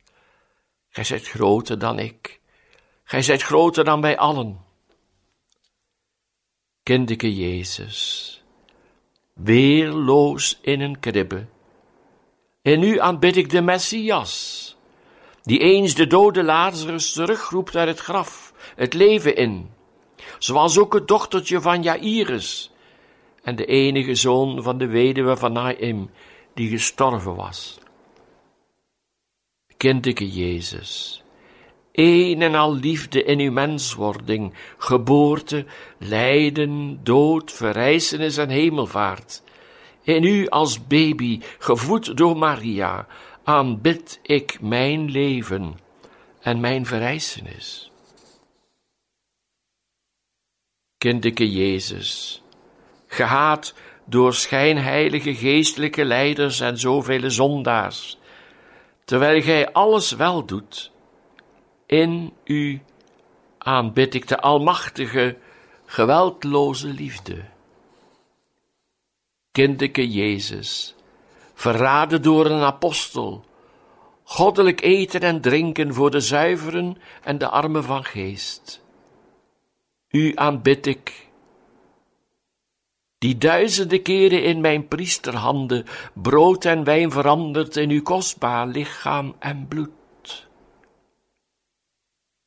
Gij 0.90 1.04
zijt 1.04 1.28
groter 1.28 1.80
dan 1.80 2.00
ik. 2.00 2.42
Gij 3.04 3.22
zijt 3.22 3.42
groter 3.42 3.84
dan 3.84 4.02
wij 4.02 4.18
allen. 4.18 4.62
Kindeke 6.84 7.36
Jezus, 7.36 8.44
weerloos 9.34 10.60
in 10.62 10.82
een 10.82 11.00
kribbe. 11.00 11.46
En 12.62 12.80
nu 12.80 13.00
aanbid 13.00 13.36
ik 13.36 13.50
de 13.50 13.62
Messias, 13.62 14.78
die 15.42 15.60
eens 15.60 15.96
de 15.96 16.08
dode 16.08 16.44
Lazarus 16.44 17.12
terugroept 17.12 17.76
uit 17.76 17.88
het 17.88 18.00
graf, 18.00 18.54
het 18.76 18.94
leven 18.94 19.36
in, 19.36 19.72
zoals 20.40 20.78
ook 20.78 20.94
het 20.94 21.08
dochtertje 21.08 21.62
van 21.62 21.84
Jairus 21.84 22.72
en 23.44 23.56
de 23.56 23.66
enige 23.66 24.16
zoon 24.16 24.64
van 24.64 24.78
de 24.78 24.88
weduwe 24.88 25.38
van 25.38 25.54
Naim, 25.54 26.10
die 26.54 26.70
gestorven 26.70 27.36
was. 27.36 27.80
Kindeke 29.78 30.30
Jezus, 30.30 31.24
een 31.92 32.42
en 32.42 32.56
al 32.56 32.76
liefde 32.76 33.24
in 33.24 33.40
uw 33.40 33.52
menswording, 33.52 34.54
geboorte, 34.78 35.66
lijden, 35.98 37.00
dood, 37.04 37.52
verrijzenis 37.52 38.38
en 38.38 38.50
hemelvaart. 38.50 39.44
In 40.02 40.24
u 40.24 40.48
als 40.48 40.88
baby, 40.88 41.42
gevoed 41.60 42.18
door 42.18 42.38
Maria, 42.38 43.08
aanbid 43.44 44.20
ik 44.22 44.62
mijn 44.62 45.12
leven 45.12 45.80
en 46.42 46.60
mijn 46.60 46.86
verrijzenis. 46.86 47.92
Kindeke 50.98 51.52
Jezus, 51.52 52.42
gehaat 53.08 53.74
door 54.06 54.34
schijnheilige 54.34 55.36
geestelijke 55.36 56.06
leiders 56.06 56.60
en 56.60 56.78
zoveel 56.78 57.32
zondaars, 57.32 58.18
terwijl 59.06 59.42
gij 59.42 59.72
alles 59.72 60.12
wel 60.12 60.46
doet, 60.46 60.92
in 61.86 62.34
u 62.44 62.82
aanbid 63.58 64.14
ik 64.14 64.28
de 64.28 64.40
almachtige, 64.40 65.38
geweldloze 65.86 66.88
liefde. 66.88 67.44
Kindeke 69.52 70.10
Jezus, 70.12 70.96
verraden 71.54 72.22
door 72.22 72.46
een 72.46 72.62
apostel, 72.62 73.46
goddelijk 74.24 74.82
eten 74.82 75.22
en 75.22 75.42
drinken 75.42 75.94
voor 75.94 76.12
de 76.12 76.20
zuiveren 76.20 76.98
en 77.24 77.38
de 77.38 77.50
armen 77.50 77.84
van 77.84 78.04
geest. 78.04 78.82
U 80.10 80.32
aanbid 80.36 80.86
ik, 80.86 81.28
die 83.24 83.38
duizenden 83.38 84.02
keren 84.02 84.44
in 84.44 84.62
mijn 84.62 84.88
priesterhanden 84.88 85.86
brood 86.14 86.66
en 86.66 86.84
wijn 86.84 87.12
verandert 87.12 87.76
in 87.76 87.90
uw 87.90 88.02
kostbaar 88.02 88.68
lichaam 88.68 89.36
en 89.40 89.68
bloed. 89.68 90.48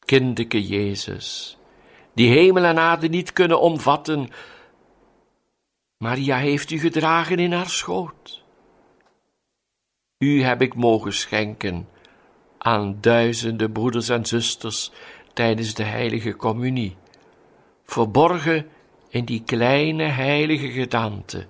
Kindeke 0.04 0.66
Jezus, 0.66 1.58
die 2.14 2.30
hemel 2.30 2.64
en 2.64 2.78
aarde 2.78 3.08
niet 3.08 3.32
kunnen 3.32 3.60
omvatten, 3.60 4.28
Maria 5.98 6.36
heeft 6.36 6.70
u 6.70 6.78
gedragen 6.78 7.38
in 7.38 7.52
haar 7.52 7.70
schoot. 7.70 8.42
U 10.18 10.42
heb 10.42 10.62
ik 10.62 10.74
mogen 10.74 11.12
schenken 11.12 11.88
aan 12.58 12.98
duizenden 13.00 13.72
broeders 13.72 14.08
en 14.08 14.26
zusters 14.26 14.92
tijdens 15.32 15.74
de 15.74 15.84
heilige 15.84 16.36
communie, 16.36 16.96
verborgen 17.84 18.70
in 19.16 19.24
die 19.24 19.42
kleine 19.44 20.04
heilige 20.12 20.70
gedaante 20.70 21.46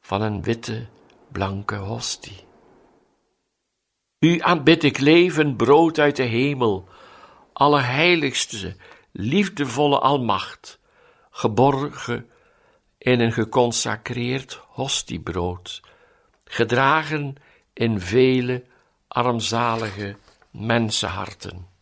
van 0.00 0.22
een 0.22 0.42
witte, 0.42 0.86
blanke 1.32 1.76
hostie. 1.76 2.44
U 4.18 4.40
aanbid 4.40 4.82
ik 4.82 4.98
leven 4.98 5.56
brood 5.56 5.98
uit 5.98 6.16
de 6.16 6.22
hemel, 6.22 6.88
allerheiligste, 7.52 8.76
liefdevolle 9.12 9.98
almacht, 9.98 10.78
geborgen 11.30 12.28
in 12.98 13.20
een 13.20 13.32
geconsacreerd 13.32 14.60
hostiebrood, 14.68 15.82
gedragen 16.44 17.36
in 17.72 18.00
vele 18.00 18.64
armzalige 19.08 20.16
mensenharten. 20.50 21.72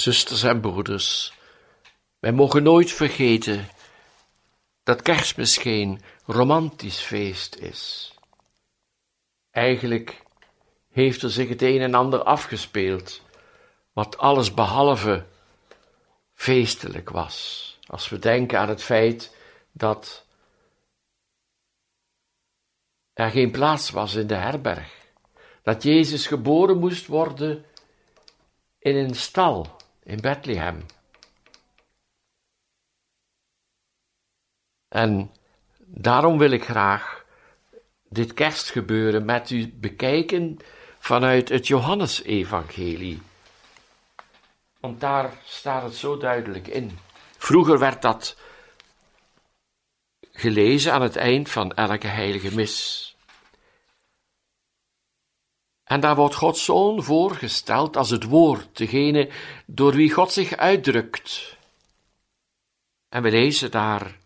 Zusters 0.00 0.42
en 0.42 0.60
broeders, 0.60 1.32
wij 2.18 2.32
mogen 2.32 2.62
nooit 2.62 2.92
vergeten 2.92 3.68
dat 4.82 5.02
kerstmis 5.02 5.56
geen 5.56 6.02
romantisch 6.26 6.98
feest 7.00 7.54
is. 7.56 8.14
Eigenlijk 9.50 10.22
heeft 10.90 11.22
er 11.22 11.30
zich 11.30 11.48
het 11.48 11.62
een 11.62 11.80
en 11.80 11.94
ander 11.94 12.22
afgespeeld, 12.22 13.22
wat 13.92 14.18
alles 14.18 14.54
behalve 14.54 15.26
feestelijk 16.34 17.10
was. 17.10 17.78
Als 17.86 18.08
we 18.08 18.18
denken 18.18 18.58
aan 18.58 18.68
het 18.68 18.82
feit 18.82 19.36
dat 19.72 20.26
er 23.12 23.30
geen 23.30 23.50
plaats 23.50 23.90
was 23.90 24.14
in 24.14 24.26
de 24.26 24.34
herberg, 24.34 24.92
dat 25.62 25.82
Jezus 25.82 26.26
geboren 26.26 26.78
moest 26.78 27.06
worden 27.06 27.64
in 28.78 28.96
een 28.96 29.14
stal 29.14 29.78
in 30.02 30.20
Bethlehem. 30.20 30.86
En 34.88 35.30
daarom 35.78 36.38
wil 36.38 36.50
ik 36.50 36.64
graag 36.64 37.24
dit 38.08 38.34
kerstgebeuren 38.34 39.24
met 39.24 39.50
u 39.50 39.72
bekijken 39.72 40.58
vanuit 40.98 41.48
het 41.48 41.66
Johannesevangelie. 41.66 43.22
Want 44.80 45.00
daar 45.00 45.32
staat 45.44 45.82
het 45.82 45.94
zo 45.94 46.16
duidelijk 46.16 46.66
in. 46.66 46.98
Vroeger 47.38 47.78
werd 47.78 48.02
dat 48.02 48.36
gelezen 50.32 50.92
aan 50.92 51.02
het 51.02 51.16
eind 51.16 51.50
van 51.50 51.72
elke 51.72 52.06
heilige 52.06 52.54
mis. 52.54 53.09
En 55.90 56.00
daar 56.00 56.16
wordt 56.16 56.34
Gods 56.34 56.64
Zoon 56.64 57.02
voorgesteld 57.02 57.96
als 57.96 58.10
het 58.10 58.24
woord, 58.24 58.76
degene 58.76 59.30
door 59.66 59.92
wie 59.92 60.12
God 60.12 60.32
zich 60.32 60.56
uitdrukt. 60.56 61.56
En 63.08 63.22
we 63.22 63.30
lezen 63.30 63.70
daar, 63.70 64.18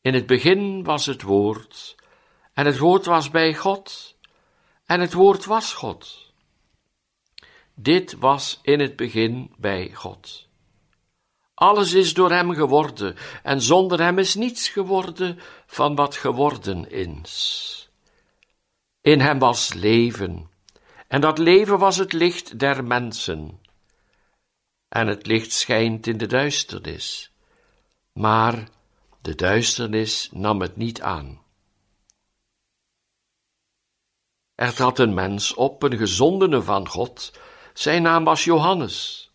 in 0.00 0.14
het 0.14 0.26
begin 0.26 0.84
was 0.84 1.06
het 1.06 1.22
woord, 1.22 1.96
en 2.52 2.66
het 2.66 2.78
woord 2.78 3.04
was 3.04 3.30
bij 3.30 3.54
God, 3.54 4.16
en 4.86 5.00
het 5.00 5.12
woord 5.12 5.44
was 5.44 5.72
God. 5.72 6.32
Dit 7.74 8.12
was 8.18 8.58
in 8.62 8.80
het 8.80 8.96
begin 8.96 9.54
bij 9.56 9.90
God. 9.94 10.48
Alles 11.54 11.92
is 11.92 12.14
door 12.14 12.30
hem 12.30 12.54
geworden, 12.54 13.16
en 13.42 13.60
zonder 13.60 14.00
hem 14.00 14.18
is 14.18 14.34
niets 14.34 14.68
geworden 14.68 15.40
van 15.66 15.94
wat 15.94 16.16
geworden 16.16 16.90
is. 16.90 17.88
In 19.00 19.20
hem 19.20 19.38
was 19.38 19.72
leven, 19.72 20.49
en 21.10 21.20
dat 21.20 21.38
leven 21.38 21.78
was 21.78 21.96
het 21.96 22.12
licht 22.12 22.58
der 22.58 22.84
mensen. 22.84 23.60
En 24.88 25.06
het 25.06 25.26
licht 25.26 25.52
schijnt 25.52 26.06
in 26.06 26.18
de 26.18 26.26
duisternis, 26.26 27.32
maar 28.12 28.68
de 29.22 29.34
duisternis 29.34 30.28
nam 30.32 30.60
het 30.60 30.76
niet 30.76 31.00
aan. 31.00 31.42
Er 34.54 34.74
trad 34.74 34.98
een 34.98 35.14
mens 35.14 35.54
op, 35.54 35.82
een 35.82 35.96
gezondene 35.96 36.62
van 36.62 36.88
God, 36.88 37.32
zijn 37.74 38.02
naam 38.02 38.24
was 38.24 38.44
Johannes. 38.44 39.30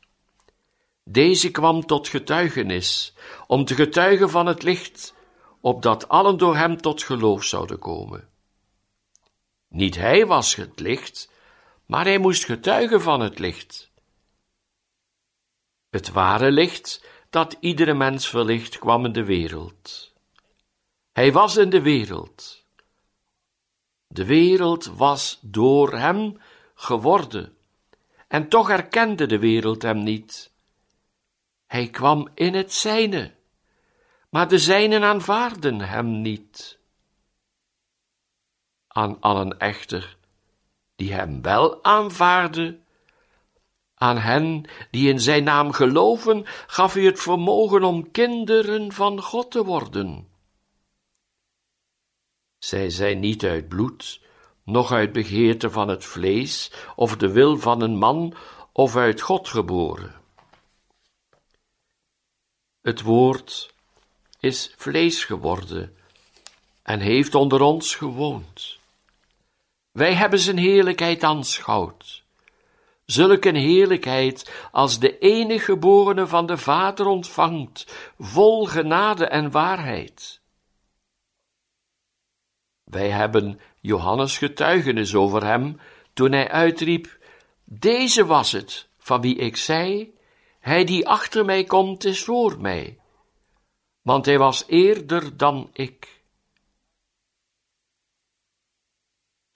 Deze 1.04 1.52
kwam 1.52 1.86
tot 1.86 2.08
getuigenis, 2.08 3.14
om 3.48 3.66
te 3.66 3.76
getuigen 3.76 4.30
van 4.30 4.46
het 4.46 4.64
licht, 4.64 5.14
opdat 5.62 6.08
allen 6.08 6.38
door 6.38 6.56
hem 6.56 6.78
tot 6.82 7.04
geloof 7.04 7.44
zouden 7.44 7.80
komen. 7.80 8.30
Niet 9.68 9.96
hij 9.96 10.26
was 10.26 10.56
het 10.56 10.80
licht, 10.80 11.34
maar 11.86 12.06
hij 12.06 12.18
moest 12.18 12.46
getuigen 12.46 13.02
van 13.02 13.20
het 13.20 13.40
licht. 13.40 13.92
Het 15.90 16.12
ware 16.12 16.52
licht 16.52 17.06
dat 17.30 17.58
iedere 17.60 17.94
mens 17.94 18.30
verlicht 18.30 18.78
kwam 18.78 19.06
in 19.06 19.12
de 19.12 19.24
wereld. 19.24 20.14
Hij 21.12 21.32
was 21.32 21.58
in 21.58 21.70
de 21.70 21.82
wereld. 21.82 22.64
De 24.08 24.26
wereld 24.26 24.86
was 24.86 25.40
door 25.42 25.94
hem 25.94 26.42
geworden, 26.76 27.58
en 28.28 28.50
toch 28.50 28.70
erkende 28.70 29.26
de 29.26 29.40
wereld 29.40 29.82
hem 29.82 30.04
niet. 30.04 30.52
Hij 31.66 31.90
kwam 31.90 32.30
in 32.34 32.54
het 32.54 32.74
zijne, 32.74 33.34
maar 34.30 34.48
de 34.48 34.60
zijnen 34.60 35.04
aanvaarden 35.04 35.80
hem 35.82 36.22
niet. 36.22 36.78
Aan 38.88 39.20
allen 39.20 39.60
echter 39.60 40.18
die 40.96 41.14
hem 41.14 41.42
wel 41.42 41.84
aanvaarden. 41.84 42.84
Aan 43.96 44.18
hen 44.18 44.66
die 44.92 45.10
in 45.10 45.20
zijn 45.20 45.44
naam 45.44 45.72
geloven, 45.72 46.44
gaf 46.68 46.94
hij 46.94 47.04
het 47.04 47.20
vermogen 47.20 47.84
om 47.84 48.12
kinderen 48.12 48.92
van 48.92 49.22
God 49.22 49.52
te 49.52 49.64
worden. 49.64 50.28
Zij 52.58 52.90
zijn 52.90 53.20
niet 53.20 53.44
uit 53.44 53.68
bloed, 53.68 54.22
noch 54.64 54.92
uit 54.92 55.12
begeerte 55.12 55.70
van 55.70 55.88
het 55.88 56.06
vlees, 56.06 56.72
of 56.96 57.18
de 57.18 57.32
wil 57.32 57.58
van 57.58 57.82
een 57.82 57.98
man, 57.98 58.34
of 58.72 58.96
uit 58.96 59.22
God 59.22 59.48
geboren. 59.48 60.16
Het 62.82 63.02
woord 63.02 63.74
is 64.40 64.74
vlees 64.78 65.24
geworden 65.24 65.98
en 66.84 67.00
heeft 67.00 67.36
onder 67.36 67.62
ons 67.62 67.96
gewoond. 67.96 68.75
Wij 69.96 70.14
hebben 70.14 70.40
zijn 70.40 70.58
heerlijkheid 70.58 71.24
aanschouwd. 71.24 72.24
Zulk 73.06 73.46
een 73.46 73.56
heerlijkheid 73.56 74.68
als 74.72 75.00
de 75.00 75.18
enige 75.18 75.66
geborene 75.66 76.28
van 76.28 76.46
de 76.46 76.58
Vader 76.58 77.06
ontvangt, 77.06 78.12
vol 78.20 78.66
genade 78.66 79.26
en 79.26 79.52
waarheid. 79.52 80.42
Wij 82.84 83.10
hebben 83.10 83.60
Johannes 83.80 84.38
getuigenis 84.38 85.16
over 85.16 85.46
hem 85.46 85.80
toen 86.14 86.32
hij 86.32 86.50
uitriep: 86.50 87.18
Deze 87.64 88.26
was 88.26 88.52
het 88.52 88.88
van 88.98 89.22
wie 89.22 89.36
ik 89.36 89.58
zei: 89.58 90.14
Hij 90.60 90.84
die 90.84 91.08
achter 91.08 91.46
mij 91.46 91.64
komt 91.64 92.04
is 92.04 92.24
voor 92.24 92.62
mij, 92.62 92.98
want 94.02 94.26
hij 94.26 94.38
was 94.38 94.64
eerder 94.68 95.38
dan 95.38 95.70
ik. 95.74 96.15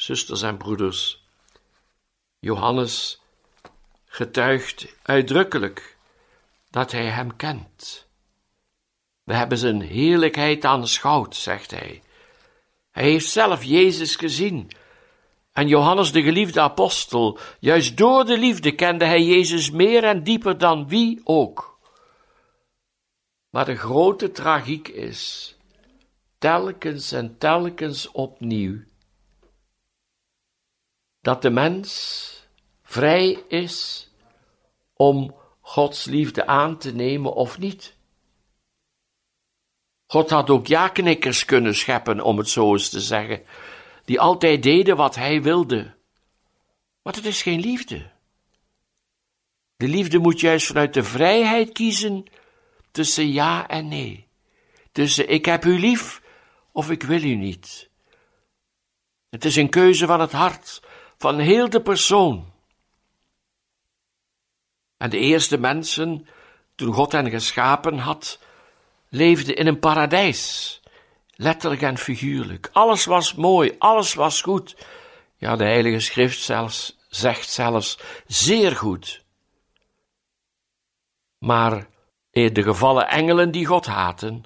Zusters 0.01 0.41
en 0.41 0.57
broeders. 0.57 1.23
Johannes 2.39 3.21
getuigt 4.05 4.95
uitdrukkelijk 5.01 5.97
dat 6.69 6.91
hij 6.91 7.05
hem 7.05 7.35
kent. 7.35 8.07
We 9.23 9.33
hebben 9.33 9.57
zijn 9.57 9.81
heerlijkheid 9.81 10.65
aanschouwd, 10.65 11.35
zegt 11.35 11.71
hij. 11.71 12.01
Hij 12.91 13.03
heeft 13.03 13.29
zelf 13.29 13.63
Jezus 13.63 14.15
gezien. 14.15 14.71
En 15.51 15.67
Johannes, 15.67 16.11
de 16.11 16.21
geliefde 16.21 16.61
apostel, 16.61 17.39
juist 17.59 17.97
door 17.97 18.25
de 18.25 18.37
liefde 18.37 18.75
kende 18.75 19.05
hij 19.05 19.23
Jezus 19.23 19.71
meer 19.71 20.03
en 20.03 20.23
dieper 20.23 20.57
dan 20.57 20.87
wie 20.87 21.21
ook. 21.23 21.79
Maar 23.49 23.65
de 23.65 23.75
grote 23.75 24.31
tragiek 24.31 24.87
is, 24.87 25.55
telkens 26.37 27.11
en 27.11 27.37
telkens 27.37 28.11
opnieuw, 28.11 28.87
dat 31.29 31.41
de 31.41 31.49
mens 31.49 32.47
vrij 32.83 33.43
is 33.47 34.09
om 34.93 35.35
Gods 35.61 36.05
liefde 36.05 36.45
aan 36.45 36.77
te 36.77 36.93
nemen 36.93 37.33
of 37.33 37.57
niet. 37.57 37.95
God 40.05 40.29
had 40.29 40.49
ook 40.49 40.67
ja-knikkers 40.67 41.45
kunnen 41.45 41.75
scheppen, 41.75 42.21
om 42.21 42.37
het 42.37 42.49
zo 42.49 42.73
eens 42.73 42.89
te 42.89 42.99
zeggen, 42.99 43.43
die 44.05 44.19
altijd 44.19 44.63
deden 44.63 44.95
wat 44.95 45.15
hij 45.15 45.41
wilde. 45.41 45.95
Maar 47.01 47.13
het 47.13 47.25
is 47.25 47.41
geen 47.41 47.59
liefde. 47.59 48.11
De 49.75 49.87
liefde 49.87 50.17
moet 50.17 50.39
juist 50.39 50.67
vanuit 50.67 50.93
de 50.93 51.03
vrijheid 51.03 51.71
kiezen 51.71 52.25
tussen 52.91 53.31
ja 53.31 53.67
en 53.67 53.87
nee. 53.87 54.27
Tussen 54.91 55.29
ik 55.29 55.45
heb 55.45 55.65
u 55.65 55.79
lief 55.79 56.21
of 56.71 56.89
ik 56.89 57.03
wil 57.03 57.23
u 57.23 57.35
niet. 57.35 57.89
Het 59.29 59.45
is 59.45 59.55
een 59.55 59.69
keuze 59.69 60.05
van 60.05 60.19
het 60.19 60.31
hart, 60.31 60.81
van 61.19 61.39
heel 61.39 61.69
de 61.69 61.81
persoon. 61.81 62.51
En 64.97 65.09
de 65.09 65.17
eerste 65.17 65.57
mensen, 65.57 66.27
toen 66.75 66.93
God 66.93 67.11
hen 67.11 67.29
geschapen 67.29 67.97
had, 67.97 68.39
leefden 69.09 69.55
in 69.55 69.67
een 69.67 69.79
paradijs, 69.79 70.81
letterlijk 71.35 71.81
en 71.81 71.97
figuurlijk. 71.97 72.69
Alles 72.71 73.05
was 73.05 73.33
mooi, 73.33 73.75
alles 73.77 74.13
was 74.13 74.41
goed. 74.41 74.85
Ja, 75.37 75.55
de 75.55 75.63
Heilige 75.63 75.99
Schrift 75.99 76.39
zelfs, 76.39 76.97
zegt 77.09 77.49
zelfs 77.49 77.99
zeer 78.27 78.75
goed. 78.75 79.23
Maar 81.37 81.87
de 82.31 82.63
gevallen 82.63 83.07
engelen 83.07 83.51
die 83.51 83.65
God 83.65 83.85
haten, 83.85 84.43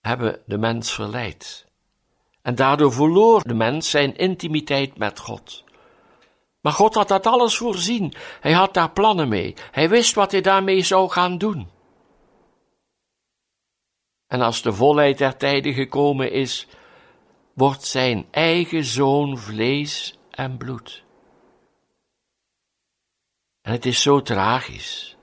hebben 0.00 0.42
de 0.46 0.58
mens 0.58 0.92
verleid. 0.92 1.63
En 2.44 2.54
daardoor 2.54 2.92
verloor 2.92 3.42
de 3.42 3.54
mens 3.54 3.90
zijn 3.90 4.16
intimiteit 4.16 4.98
met 4.98 5.18
God. 5.18 5.64
Maar 6.60 6.72
God 6.72 6.94
had 6.94 7.08
dat 7.08 7.26
alles 7.26 7.56
voorzien. 7.56 8.14
Hij 8.40 8.52
had 8.52 8.74
daar 8.74 8.90
plannen 8.90 9.28
mee. 9.28 9.54
Hij 9.70 9.88
wist 9.88 10.14
wat 10.14 10.32
hij 10.32 10.40
daarmee 10.40 10.82
zou 10.82 11.10
gaan 11.10 11.38
doen. 11.38 11.68
En 14.26 14.40
als 14.40 14.62
de 14.62 14.72
volheid 14.72 15.18
der 15.18 15.36
tijden 15.36 15.72
gekomen 15.72 16.32
is, 16.32 16.66
wordt 17.54 17.84
zijn 17.84 18.26
eigen 18.30 18.84
zoon 18.84 19.38
vlees 19.38 20.18
en 20.30 20.56
bloed. 20.56 21.04
En 23.62 23.72
het 23.72 23.86
is 23.86 24.02
zo 24.02 24.22
tragisch 24.22 25.16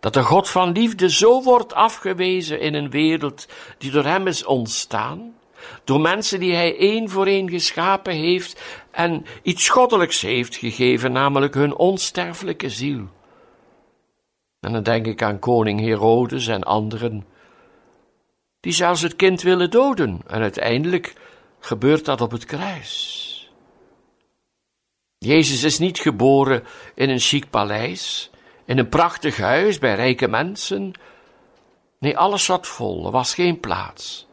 dat 0.00 0.14
de 0.14 0.22
God 0.22 0.48
van 0.50 0.72
liefde 0.72 1.10
zo 1.10 1.42
wordt 1.42 1.74
afgewezen 1.74 2.60
in 2.60 2.74
een 2.74 2.90
wereld 2.90 3.46
die 3.78 3.90
door 3.90 4.04
hem 4.04 4.26
is 4.26 4.44
ontstaan, 4.44 5.36
door 5.84 6.00
mensen 6.00 6.40
die 6.40 6.54
hij 6.54 6.78
één 6.78 7.08
voor 7.08 7.26
één 7.26 7.50
geschapen 7.50 8.14
heeft 8.14 8.62
en 8.90 9.24
iets 9.42 9.68
goddelijks 9.68 10.20
heeft 10.20 10.56
gegeven, 10.56 11.12
namelijk 11.12 11.54
hun 11.54 11.74
onsterfelijke 11.74 12.70
ziel. 12.70 13.08
En 14.60 14.72
dan 14.72 14.82
denk 14.82 15.06
ik 15.06 15.22
aan 15.22 15.38
koning 15.38 15.80
Herodes 15.80 16.46
en 16.46 16.62
anderen, 16.62 17.26
die 18.60 18.72
zelfs 18.72 19.02
het 19.02 19.16
kind 19.16 19.42
willen 19.42 19.70
doden, 19.70 20.20
en 20.26 20.40
uiteindelijk 20.40 21.14
gebeurt 21.60 22.04
dat 22.04 22.20
op 22.20 22.30
het 22.30 22.44
kruis. 22.44 23.30
Jezus 25.18 25.62
is 25.62 25.78
niet 25.78 25.98
geboren 25.98 26.64
in 26.94 27.10
een 27.10 27.18
chic 27.18 27.50
paleis, 27.50 28.30
in 28.64 28.78
een 28.78 28.88
prachtig 28.88 29.36
huis 29.36 29.78
bij 29.78 29.94
rijke 29.94 30.28
mensen. 30.28 30.92
Nee, 31.98 32.18
alles 32.18 32.44
zat 32.44 32.66
vol, 32.66 33.06
er 33.06 33.10
was 33.10 33.34
geen 33.34 33.60
plaats. 33.60 34.26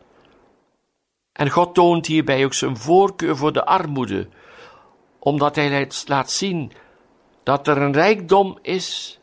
En 1.40 1.50
God 1.50 1.74
toont 1.74 2.06
hierbij 2.06 2.46
ook 2.46 2.54
zijn 2.54 2.78
voorkeur 2.78 3.38
voor 3.38 3.54
de 3.54 3.66
armoede, 3.66 4.28
omdat 5.20 5.56
hij 5.56 5.88
laat 6.06 6.32
zien 6.32 6.72
dat 7.44 7.68
er 7.68 7.78
een 7.78 7.94
rijkdom 7.94 8.60
is 8.62 9.20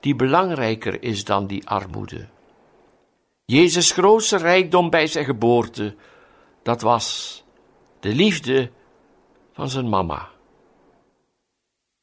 die 0.00 0.14
belangrijker 0.16 1.02
is 1.02 1.24
dan 1.24 1.46
die 1.46 1.68
armoede. 1.68 2.28
Jezus' 3.44 3.92
grootste 3.92 4.36
rijkdom 4.36 4.90
bij 4.90 5.06
zijn 5.06 5.24
geboorte, 5.24 5.96
dat 6.62 6.80
was 6.80 7.44
de 8.00 8.14
liefde 8.14 8.70
van 9.52 9.68
zijn 9.68 9.88
mama, 9.88 10.28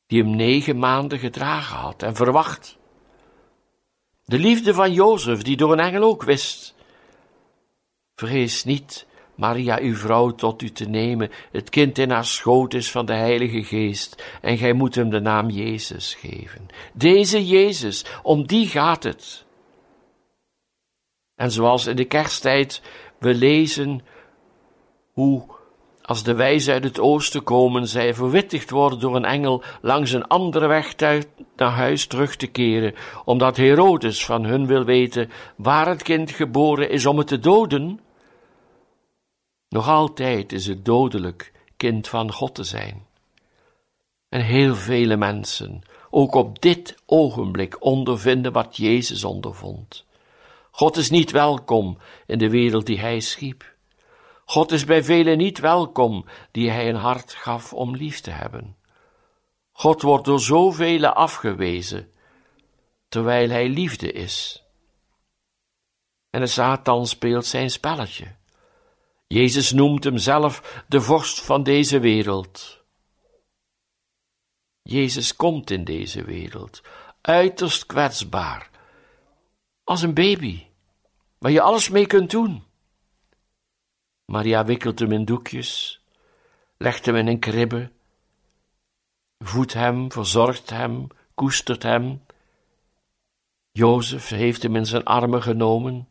die 0.06 0.24
hem 0.24 0.36
negen 0.36 0.80
maanden 0.80 1.20
gedragen 1.20 1.78
had 1.78 2.04
en 2.04 2.16
verwacht. 2.16 2.78
De 4.26 4.40
liefde 4.40 4.74
van 4.74 4.94
Jozef, 4.94 5.42
die 5.42 5.58
door 5.58 5.72
een 5.72 5.80
engel 5.80 6.04
ook 6.04 6.24
wist. 6.24 6.76
Vrees 8.16 8.64
niet, 8.64 9.07
Maria, 9.38 9.80
uw 9.82 9.96
vrouw, 9.96 10.32
tot 10.32 10.62
u 10.62 10.70
te 10.70 10.90
nemen. 10.90 11.30
Het 11.52 11.70
kind 11.70 11.98
in 11.98 12.10
haar 12.10 12.26
schoot 12.26 12.74
is 12.74 12.92
van 12.92 13.06
de 13.06 13.14
Heilige 13.14 13.64
Geest, 13.64 14.24
en 14.42 14.58
gij 14.58 14.74
moet 14.74 14.96
hem 14.96 15.10
de 15.10 15.20
naam 15.20 15.50
Jezus 15.50 16.16
geven. 16.16 16.68
Deze 16.94 17.46
Jezus, 17.46 18.06
om 18.24 18.48
die 18.48 18.68
gaat 18.68 19.04
het. 19.04 19.46
En 21.36 21.52
zoals 21.52 21.86
in 21.86 21.96
de 21.96 22.06
kersttijd 22.06 22.82
we 23.20 23.34
lezen 23.34 24.02
hoe 25.14 25.46
als 26.02 26.24
de 26.24 26.34
wijzen 26.34 26.74
uit 26.74 26.84
het 26.84 27.00
oosten 27.00 27.44
komen, 27.44 27.88
zij 27.88 28.14
verwittigd 28.14 28.70
worden 28.70 29.00
door 29.00 29.16
een 29.16 29.26
engel 29.26 29.64
langs 29.82 30.12
een 30.12 30.28
andere 30.28 30.68
weg 30.68 30.96
naar 31.56 31.72
huis 31.72 32.08
terug 32.08 32.36
te 32.36 32.48
keren, 32.48 32.94
omdat 33.26 33.58
Herodes 33.58 34.26
van 34.26 34.46
hun 34.46 34.68
wil 34.68 34.84
weten 34.84 35.30
waar 35.56 35.88
het 35.88 36.04
kind 36.04 36.32
geboren 36.32 36.90
is 36.90 37.06
om 37.06 37.18
het 37.18 37.28
te 37.28 37.40
doden. 37.40 38.00
Nog 39.70 39.88
altijd 39.88 40.52
is 40.52 40.68
het 40.68 40.86
dodelijk 40.86 41.52
kind 41.78 42.08
van 42.08 42.32
God 42.32 42.56
te 42.56 42.64
zijn. 42.64 43.06
En 44.30 44.42
heel 44.42 44.76
vele 44.76 45.18
mensen, 45.18 45.82
ook 46.10 46.34
op 46.34 46.62
dit 46.62 46.96
ogenblik, 47.06 47.84
ondervinden 47.84 48.52
wat 48.52 48.78
Jezus 48.78 49.24
ondervond. 49.24 50.06
God 50.72 50.98
is 50.98 51.10
niet 51.10 51.32
welkom 51.32 51.98
in 52.26 52.38
de 52.38 52.50
wereld 52.50 52.86
die 52.86 53.00
Hij 53.00 53.20
schiep. 53.20 53.76
God 54.46 54.72
is 54.72 54.86
bij 54.86 55.04
velen 55.04 55.38
niet 55.38 55.60
welkom 55.60 56.26
die 56.52 56.70
Hij 56.70 56.90
een 56.90 56.96
hart 56.96 57.34
gaf 57.34 57.74
om 57.74 57.96
lief 57.96 58.20
te 58.20 58.32
hebben. 58.32 58.76
God 59.72 60.02
wordt 60.02 60.26
door 60.26 60.40
zoveel 60.40 61.06
afgewezen, 61.06 62.12
terwijl 63.10 63.50
Hij 63.50 63.70
liefde 63.70 64.12
is. 64.12 64.64
En 66.30 66.40
de 66.40 66.48
Satan 66.48 67.08
speelt 67.08 67.46
zijn 67.46 67.70
spelletje. 67.70 68.37
Jezus 69.28 69.72
noemt 69.72 70.04
hemzelf 70.04 70.84
de 70.88 71.02
vorst 71.02 71.42
van 71.42 71.64
deze 71.64 72.00
wereld. 72.00 72.84
Jezus 74.82 75.36
komt 75.36 75.70
in 75.70 75.84
deze 75.84 76.24
wereld, 76.24 76.82
uiterst 77.22 77.86
kwetsbaar, 77.86 78.70
als 79.84 80.02
een 80.02 80.14
baby, 80.14 80.66
waar 81.38 81.52
je 81.52 81.62
alles 81.62 81.90
mee 81.90 82.08
kunt 82.08 82.32
doen. 82.32 82.64
Maria 84.26 84.66
wikkelt 84.66 85.00
hem 85.00 85.12
in 85.12 85.26
doekjes, 85.26 86.02
legt 86.78 87.06
hem 87.06 87.16
in 87.16 87.28
een 87.28 87.40
kribbe, 87.40 87.92
voedt 89.38 89.74
hem, 89.74 90.12
verzorgt 90.12 90.70
hem, 90.70 91.08
koestert 91.34 91.84
hem. 91.84 92.22
Jozef 93.72 94.30
heeft 94.30 94.64
hem 94.64 94.76
in 94.76 94.86
zijn 94.86 95.04
armen 95.04 95.42
genomen. 95.42 96.08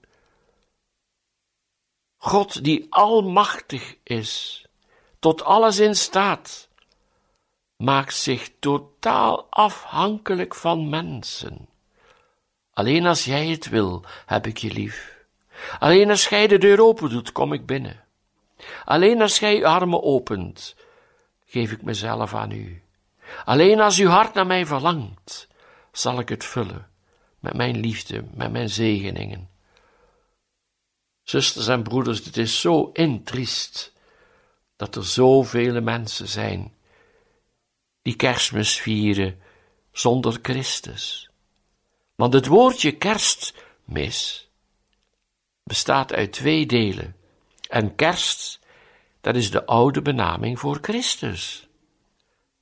God 2.27 2.65
die 2.65 2.87
almachtig 2.91 3.97
is, 4.03 4.65
tot 5.19 5.45
alles 5.45 5.79
in 5.79 5.95
staat, 5.95 6.69
maakt 7.77 8.15
zich 8.15 8.51
totaal 8.59 9.47
afhankelijk 9.51 10.55
van 10.55 10.89
mensen. 10.89 11.69
Alleen 12.73 13.07
als 13.07 13.25
jij 13.25 13.47
het 13.47 13.69
wil, 13.69 14.05
heb 14.27 14.47
ik 14.47 14.59
je 14.59 14.73
lief. 14.73 15.25
Alleen 15.79 16.11
als 16.11 16.27
gij 16.27 16.47
de 16.47 16.59
deur 16.59 16.83
open 16.83 17.11
doet, 17.11 17.33
kom 17.33 17.53
ik 17.53 17.67
binnen. 17.67 18.05
Alleen 18.85 19.23
als 19.23 19.39
gij 19.39 19.57
uw 19.57 19.67
armen 19.67 20.03
opent, 20.03 20.77
geef 21.45 21.73
ik 21.73 21.83
mezelf 21.83 22.35
aan 22.35 22.51
u. 22.51 22.83
Alleen 23.45 23.81
als 23.81 23.99
uw 23.99 24.09
hart 24.09 24.35
naar 24.35 24.47
mij 24.47 24.67
verlangt, 24.67 25.49
zal 25.93 26.19
ik 26.19 26.29
het 26.29 26.45
vullen 26.45 26.89
met 27.39 27.55
mijn 27.55 27.81
liefde, 27.81 28.25
met 28.35 28.53
mijn 28.53 28.69
zegeningen. 28.69 29.56
Zusters 31.27 31.67
en 31.69 31.83
broeders, 31.83 32.25
het 32.25 32.37
is 32.37 32.61
zo 32.61 32.91
intriest 32.93 33.93
dat 34.77 34.97
er 34.97 35.05
zoveel 35.05 35.81
mensen 35.81 36.29
zijn 36.29 36.75
die 38.03 38.17
kerstmis 38.17 38.81
vieren 38.81 39.39
zonder 39.93 40.39
Christus. 40.43 41.31
Want 42.15 42.33
het 42.33 42.47
woordje 42.47 42.93
kerstmis 42.93 44.51
bestaat 45.63 46.13
uit 46.13 46.33
twee 46.33 46.67
delen. 46.67 47.17
En 47.69 47.95
kerst, 47.95 48.61
dat 49.21 49.37
is 49.37 49.51
de 49.51 49.67
oude 49.67 50.03
benaming 50.03 50.59
voor 50.59 50.79
Christus. 50.83 51.69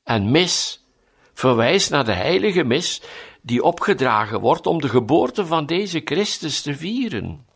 En 0.02 0.30
mis 0.30 0.84
verwijst 1.32 1.90
naar 1.90 2.04
de 2.04 2.14
heilige 2.14 2.64
mis 2.64 3.02
die 3.42 3.62
opgedragen 3.62 4.40
wordt 4.40 4.66
om 4.66 4.80
de 4.80 4.88
geboorte 4.88 5.46
van 5.46 5.66
deze 5.66 6.00
Christus 6.04 6.62
te 6.62 6.76
vieren. 6.76 7.52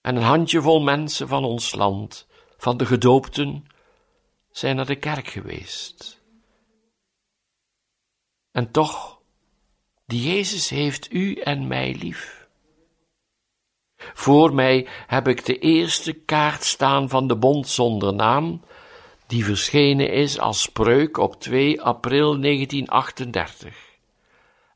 En 0.00 0.16
een 0.16 0.22
handjevol 0.22 0.80
mensen 0.80 1.28
van 1.28 1.44
ons 1.44 1.74
land, 1.74 2.26
van 2.56 2.76
de 2.76 2.86
gedoopten, 2.86 3.66
zijn 4.50 4.76
naar 4.76 4.86
de 4.86 4.96
kerk 4.96 5.28
geweest. 5.28 6.22
En 8.52 8.70
toch, 8.70 9.20
die 10.06 10.32
Jezus 10.32 10.68
heeft 10.68 11.12
u 11.12 11.34
en 11.34 11.66
mij 11.66 11.94
lief. 11.94 12.48
Voor 13.96 14.54
mij 14.54 14.88
heb 15.06 15.28
ik 15.28 15.44
de 15.44 15.58
eerste 15.58 16.12
kaart 16.12 16.64
staan 16.64 17.08
van 17.08 17.26
de 17.26 17.36
bond 17.36 17.68
zonder 17.68 18.14
naam, 18.14 18.62
die 19.26 19.44
verschenen 19.44 20.12
is 20.12 20.38
als 20.38 20.62
spreuk 20.62 21.16
op 21.16 21.40
2 21.40 21.82
april 21.82 22.40
1938. 22.40 23.76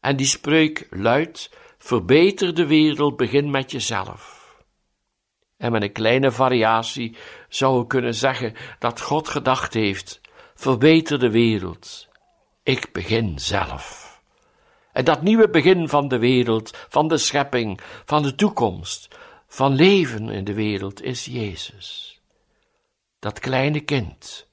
En 0.00 0.16
die 0.16 0.26
spreuk 0.26 0.86
luidt: 0.90 1.50
Verbeter 1.78 2.54
de 2.54 2.66
wereld, 2.66 3.16
begin 3.16 3.50
met 3.50 3.70
jezelf. 3.70 4.43
En 5.64 5.72
met 5.72 5.82
een 5.82 5.92
kleine 5.92 6.30
variatie 6.30 7.16
zou 7.48 7.82
ik 7.82 7.88
kunnen 7.88 8.14
zeggen 8.14 8.54
dat 8.78 9.00
God 9.00 9.28
gedacht 9.28 9.74
heeft: 9.74 10.20
Verbeter 10.54 11.18
de 11.18 11.30
wereld. 11.30 12.08
Ik 12.62 12.92
begin 12.92 13.38
zelf. 13.38 14.20
En 14.92 15.04
dat 15.04 15.22
nieuwe 15.22 15.48
begin 15.48 15.88
van 15.88 16.08
de 16.08 16.18
wereld, 16.18 16.76
van 16.88 17.08
de 17.08 17.18
schepping, 17.18 17.80
van 18.04 18.22
de 18.22 18.34
toekomst, 18.34 19.18
van 19.48 19.74
leven 19.74 20.28
in 20.28 20.44
de 20.44 20.54
wereld 20.54 21.02
is 21.02 21.24
Jezus. 21.24 22.20
Dat 23.18 23.38
kleine 23.38 23.80
kind, 23.80 24.48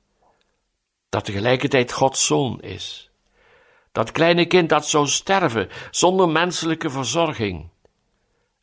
dat 1.09 1.25
tegelijkertijd 1.25 1.91
Gods 1.91 2.25
zoon 2.25 2.61
is. 2.61 3.09
Dat 3.91 4.11
kleine 4.11 4.45
kind 4.45 4.69
dat 4.69 4.87
zou 4.87 5.07
sterven 5.07 5.69
zonder 5.89 6.29
menselijke 6.29 6.89
verzorging 6.89 7.69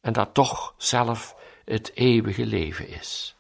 en 0.00 0.12
dat 0.12 0.34
toch 0.34 0.74
zelf 0.76 1.36
het 1.68 1.90
eeuwige 1.94 2.46
leven 2.46 2.88
is. 2.88 3.34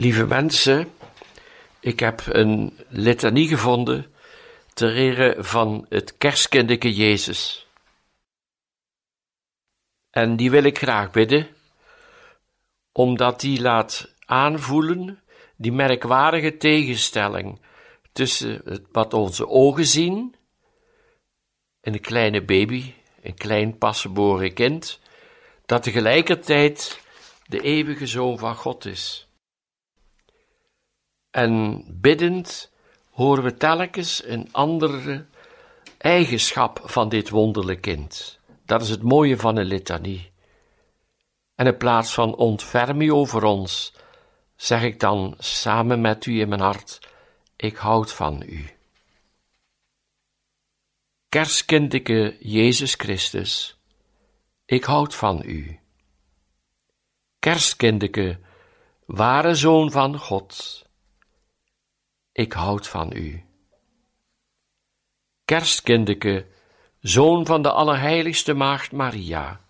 Lieve 0.00 0.26
mensen, 0.26 0.92
ik 1.80 2.00
heb 2.00 2.22
een 2.26 2.78
litanie 2.88 3.48
gevonden 3.48 4.14
ter 4.74 4.96
ere 4.96 5.44
van 5.44 5.86
het 5.88 6.16
kerstkindeke 6.16 6.94
Jezus. 6.94 7.66
En 10.10 10.36
die 10.36 10.50
wil 10.50 10.62
ik 10.62 10.78
graag 10.78 11.10
bidden, 11.10 11.48
omdat 12.92 13.40
die 13.40 13.60
laat 13.60 14.14
aanvoelen 14.24 15.22
die 15.56 15.72
merkwaardige 15.72 16.56
tegenstelling 16.56 17.60
tussen 18.12 18.84
wat 18.92 19.14
onze 19.14 19.48
ogen 19.48 19.86
zien, 19.86 20.34
een 21.80 22.00
kleine 22.00 22.44
baby, 22.44 22.94
een 23.22 23.34
klein 23.34 23.78
pasgeboren 23.78 24.54
kind, 24.54 25.00
dat 25.66 25.82
tegelijkertijd 25.82 27.00
de 27.46 27.60
eeuwige 27.60 28.06
Zoon 28.06 28.38
van 28.38 28.54
God 28.54 28.84
is. 28.84 29.29
En 31.30 31.84
biddend 31.88 32.72
horen 33.10 33.44
we 33.44 33.54
telkens 33.54 34.24
een 34.24 34.48
andere 34.52 35.26
eigenschap 35.98 36.80
van 36.84 37.08
dit 37.08 37.28
wonderlijke 37.28 37.80
kind. 37.80 38.38
Dat 38.64 38.82
is 38.82 38.88
het 38.88 39.02
mooie 39.02 39.36
van 39.36 39.56
een 39.56 39.66
litanie. 39.66 40.32
En 41.54 41.66
in 41.66 41.76
plaats 41.76 42.14
van 42.14 42.34
ontferm 42.34 43.10
over 43.10 43.44
ons, 43.44 43.92
zeg 44.56 44.82
ik 44.82 45.00
dan 45.00 45.34
samen 45.38 46.00
met 46.00 46.26
u 46.26 46.40
in 46.40 46.48
mijn 46.48 46.60
hart, 46.60 46.98
ik 47.56 47.76
houd 47.76 48.12
van 48.12 48.42
u. 48.46 48.70
Kerstkindike 51.28 52.36
Jezus 52.40 52.94
Christus, 52.94 53.78
ik 54.64 54.84
houd 54.84 55.14
van 55.14 55.42
u. 55.44 55.80
Kerstkindeke, 57.38 58.38
ware 59.04 59.54
Zoon 59.54 59.90
van 59.90 60.18
God, 60.18 60.82
ik 62.40 62.52
houd 62.52 62.88
van 62.88 63.12
u. 63.16 63.44
Kerstkindeke, 65.44 66.46
Zoon 67.00 67.46
van 67.46 67.62
de 67.62 67.70
Allerheiligste 67.70 68.54
Maagd 68.54 68.92
Maria, 68.92 69.60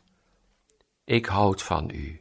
ik 1.05 1.27
houd 1.27 1.63
van 1.63 1.91
u. 1.91 2.21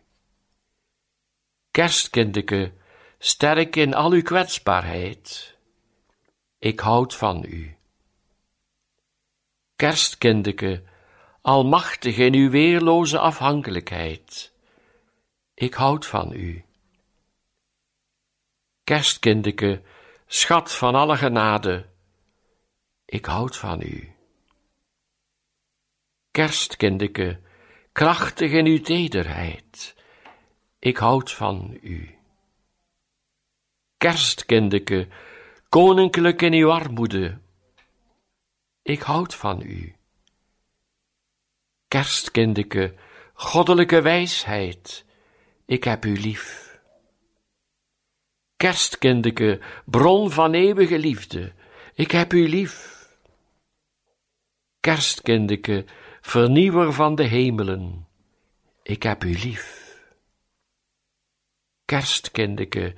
Kerstkindeke, 1.71 2.73
sterk 3.17 3.75
in 3.75 3.93
al 3.93 4.11
uw 4.11 4.21
kwetsbaarheid, 4.21 5.57
ik 6.59 6.79
houd 6.79 7.15
van 7.15 7.45
u. 7.47 7.75
Kerstkindeke, 9.75 10.83
almachtig 11.41 12.17
in 12.17 12.33
uw 12.33 12.49
weerloze 12.49 13.19
afhankelijkheid, 13.19 14.53
ik 15.53 15.73
houd 15.73 16.05
van 16.05 16.33
u. 16.33 16.63
Kerstkindeke, 18.83 19.81
schat 20.31 20.73
van 20.73 20.95
alle 20.95 21.17
genade, 21.17 21.89
ik 23.05 23.25
houd 23.25 23.57
van 23.57 23.81
u. 23.81 24.15
Kerstkindeke, 26.31 27.39
krachtig 27.91 28.51
in 28.51 28.65
uw 28.65 28.81
tederheid, 28.81 29.95
ik 30.79 30.97
houd 30.97 31.31
van 31.31 31.77
u. 31.81 32.15
Kerstkindeke, 33.97 35.07
koninklijk 35.69 36.41
in 36.41 36.53
uw 36.53 36.71
armoede, 36.71 37.39
ik 38.81 39.01
houd 39.01 39.35
van 39.35 39.61
u. 39.61 39.95
Kerstkindeke, 41.87 42.95
goddelijke 43.33 44.01
wijsheid, 44.01 45.05
ik 45.65 45.83
heb 45.83 46.05
u 46.05 46.19
lief. 46.19 46.68
Kerstkindeke, 48.59 49.59
bron 49.85 50.31
van 50.31 50.53
eeuwige 50.53 50.99
liefde, 50.99 51.51
ik 51.93 52.11
heb 52.11 52.33
u 52.33 52.49
lief. 52.49 53.07
Kerstkindeke, 54.79 55.85
vernieuwer 56.21 56.93
van 56.93 57.15
de 57.15 57.23
hemelen, 57.23 58.07
ik 58.83 59.03
heb 59.03 59.23
u 59.23 59.37
lief. 59.37 59.95
Kerstkindeke, 61.85 62.95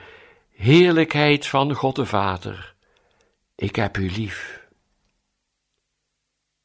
heerlijkheid 0.50 1.48
van 1.48 1.74
God 1.74 1.96
de 1.96 2.06
Vader, 2.06 2.76
ik 3.56 3.76
heb 3.76 3.98
u 3.98 4.10
lief. 4.10 4.68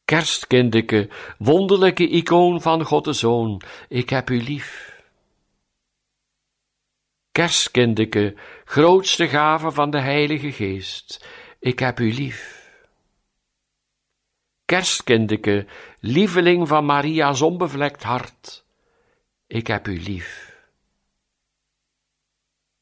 Kerstkindeke, 0.05 1.09
wonderlijke 1.39 2.09
icoon 2.09 2.63
van 2.63 2.85
God 2.85 3.05
de 3.05 3.13
Zoon, 3.13 3.63
ik 3.89 4.11
heb 4.11 4.31
u 4.31 4.43
lief. 4.43 4.96
Kerstkindeke, 7.37 8.35
grootste 8.65 9.29
gave 9.29 9.71
van 9.71 9.91
de 9.91 10.01
Heilige 10.01 10.53
Geest, 10.53 11.27
ik 11.59 11.79
heb 11.79 12.01
u 12.01 12.13
lief. 12.13 12.71
Kerstkindeke, 14.65 15.67
lieveling 16.01 16.69
van 16.69 16.85
Maria's 16.85 17.41
onbevlekt 17.41 18.03
hart, 18.03 18.65
ik 19.47 19.67
heb 19.67 19.89
u 19.89 20.01
lief. 20.01 20.57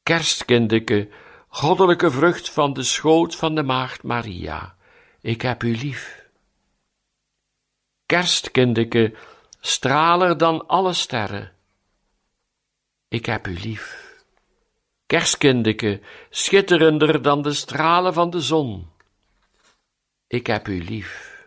Kerstkindeke, 0.03 1.09
goddelijke 1.49 2.11
vrucht 2.11 2.51
van 2.51 2.73
de 2.73 2.83
schoot 2.83 3.37
van 3.37 3.55
de 3.55 3.63
maagd 3.63 4.03
Maria, 4.03 4.77
ik 5.21 5.43
heb 5.43 5.63
u 5.63 5.77
lief. 5.77 6.29
Kerstkindeke, 8.07 9.17
straler 9.61 10.39
dan 10.39 10.67
alle 10.67 10.93
sterren, 10.93 11.53
ik 13.09 13.27
heb 13.27 13.47
u 13.47 13.59
lief. 13.59 14.04
Kerstkindeke, 15.15 16.01
schitterender 16.31 17.23
dan 17.23 17.43
de 17.43 17.53
stralen 17.53 18.15
van 18.15 18.31
de 18.31 18.41
zon. 18.41 18.87
Ik 20.27 20.47
heb 20.47 20.69
u 20.69 20.85
lief. 20.85 21.45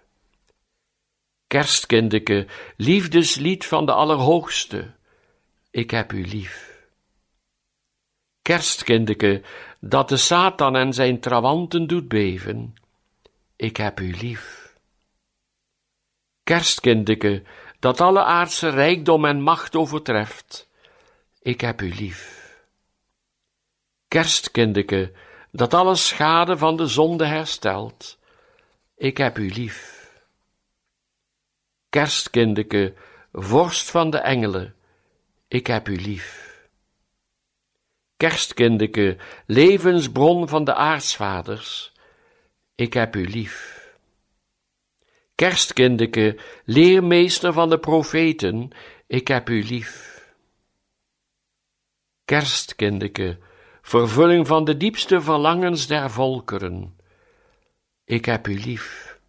Kerstkindeke, 1.47 2.47
liefdeslied 2.78 3.65
van 3.65 3.86
de 3.86 3.91
Allerhoogste. 3.91 4.93
Ik 5.72 5.91
heb 5.91 6.13
u 6.13 6.26
lief. 6.26 6.86
Kerstkindeke, 8.41 9.41
dat 9.80 10.09
de 10.09 10.18
Satan 10.18 10.76
en 10.76 10.93
zijn 10.93 11.20
trawanten 11.20 11.88
doet 11.88 12.07
beven. 12.07 12.76
Ik 13.55 13.78
heb 13.78 13.99
u 13.99 14.11
lief. 14.11 14.76
Kerstkindeke, 16.43 17.43
dat 17.80 18.01
alle 18.01 18.24
aardse 18.24 18.70
rijkdom 18.70 19.26
en 19.26 19.41
macht 19.41 19.76
overtreft. 19.76 20.70
Ik 21.41 21.61
heb 21.61 21.82
u 21.82 21.93
lief 21.93 22.46
kerstkindeke, 24.18 25.11
dat 25.51 25.74
alle 25.74 25.95
schade 25.95 26.57
van 26.57 26.78
de 26.78 26.88
zonde 26.88 27.26
herstelt. 27.26 28.20
Ik 28.95 29.18
heb 29.18 29.38
u 29.38 29.49
lief. 29.49 30.09
Kerstkindeke, 31.89 32.93
vorst 33.32 33.91
van 33.91 34.09
de 34.09 34.18
engelen, 34.18 34.76
ik 35.47 35.68
heb 35.68 35.88
u 35.88 35.95
lief. 35.95 36.45
Kerstkindeke, 38.18 39.18
levensbron 39.45 40.47
van 40.47 40.63
de 40.63 40.74
aartsvaders, 40.74 41.91
ik 42.76 42.93
heb 42.93 43.15
u 43.15 43.28
lief. 43.28 43.86
Kerstkindeke, 45.36 46.39
leermeester 46.65 47.53
van 47.53 47.70
de 47.70 47.80
profeten, 47.80 48.70
ik 49.07 49.28
heb 49.28 49.49
u 49.49 49.63
lief. 49.63 50.15
Kerstkindeke, 52.26 53.38
vervulling 53.88 54.47
van 54.47 54.65
de 54.65 54.77
diepste 54.77 55.21
verlangens 55.21 55.88
der 55.88 56.11
volkeren. 56.11 56.95
Ik 58.05 58.25
heb 58.25 58.47
u 58.47 58.59
lief. 58.59 59.19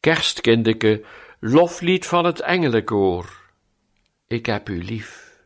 Kerstkindeke, 0.00 1.04
loflied 1.40 2.06
van 2.06 2.24
het 2.24 2.40
engelenkoor. 2.40 3.40
Ik 4.26 4.46
heb 4.46 4.68
u 4.68 4.84
lief. 4.84 5.40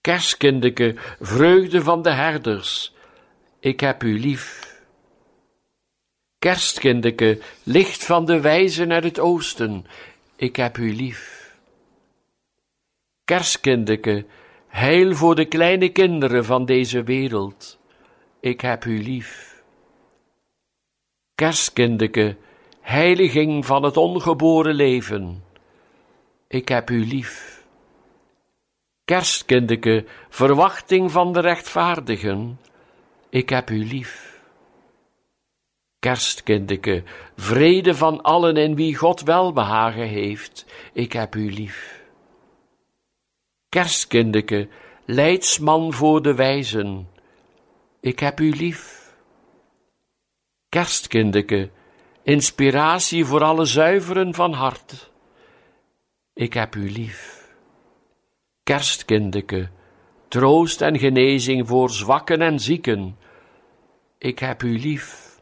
Kerstkindeke, 0.00 0.96
vreugde 1.20 1.82
van 1.82 2.02
de 2.02 2.12
herders. 2.12 2.94
Ik 3.60 3.80
heb 3.80 4.02
u 4.02 4.20
lief. 4.20 4.76
Kerstkindeke, 6.38 7.40
licht 7.62 8.04
van 8.04 8.24
de 8.24 8.40
wijzen 8.40 8.92
uit 8.92 9.04
het 9.04 9.18
oosten. 9.18 9.86
Ik 10.36 10.56
heb 10.56 10.78
u 10.78 10.94
lief. 10.94 11.54
Kerstkindeke, 13.24 14.26
Heil 14.74 15.14
voor 15.14 15.34
de 15.34 15.44
kleine 15.44 15.88
kinderen 15.88 16.44
van 16.44 16.64
deze 16.64 17.02
wereld. 17.02 17.78
Ik 18.40 18.60
heb 18.60 18.84
u 18.84 19.02
lief. 19.02 19.62
Kerstkindeke, 21.34 22.36
heiliging 22.80 23.66
van 23.66 23.82
het 23.82 23.96
ongeboren 23.96 24.74
leven. 24.74 25.44
Ik 26.48 26.68
heb 26.68 26.90
u 26.90 27.06
lief. 27.06 27.64
Kerstkindeke, 29.04 30.04
verwachting 30.28 31.10
van 31.10 31.32
de 31.32 31.40
rechtvaardigen. 31.40 32.60
Ik 33.28 33.48
heb 33.48 33.70
u 33.70 33.84
lief. 33.84 34.40
Kerstkindeke, 35.98 37.02
vrede 37.36 37.94
van 37.94 38.22
allen 38.22 38.56
in 38.56 38.74
wie 38.74 38.96
God 38.96 39.20
welbehagen 39.20 40.08
heeft. 40.08 40.66
Ik 40.92 41.12
heb 41.12 41.34
u 41.34 41.52
lief 41.52 42.03
kerstkindeke, 43.74 44.68
leidsman 45.04 45.92
voor 45.92 46.22
de 46.22 46.34
wijzen, 46.34 47.08
ik 48.00 48.18
heb 48.18 48.40
u 48.40 48.50
lief. 48.50 49.14
Kerstkindeke, 50.68 51.70
inspiratie 52.22 53.24
voor 53.24 53.42
alle 53.42 53.64
zuiveren 53.64 54.34
van 54.34 54.52
hart, 54.52 55.10
ik 56.32 56.54
heb 56.54 56.74
u 56.74 56.90
lief. 56.90 57.48
Kerstkindeke, 58.62 59.68
troost 60.28 60.80
en 60.80 60.98
genezing 60.98 61.68
voor 61.68 61.90
zwakken 61.90 62.40
en 62.40 62.60
zieken, 62.60 63.18
ik 64.18 64.38
heb 64.38 64.62
u 64.62 64.78
lief. 64.78 65.38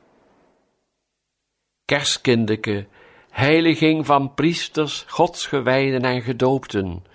Kerstkindeke, 1.85 2.87
heiliging 3.31 4.07
van 4.07 4.35
priesters, 4.35 5.05
godsgewijden 5.09 6.03
en 6.03 6.23
gedoopten, 6.23 7.12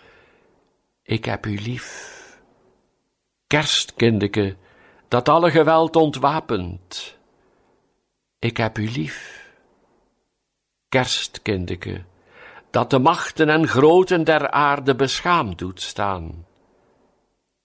ik 1.08 1.26
heb 1.26 1.46
u 1.46 1.56
lief. 1.56 2.16
Kerstkindeke, 3.48 4.56
dat 5.08 5.30
alle 5.30 5.52
geweld 5.52 5.96
ontwapent, 5.96 7.18
ik 8.40 8.58
heb 8.58 8.78
u 8.78 8.90
lief. 8.90 9.50
Kerstkindeke, 10.90 12.04
dat 12.70 12.90
de 12.90 13.00
machten 13.00 13.50
en 13.50 13.68
groten 13.68 14.24
der 14.24 14.52
aarde 14.52 14.96
beschaamd 14.96 15.58
doet 15.58 15.82
staan, 15.82 16.46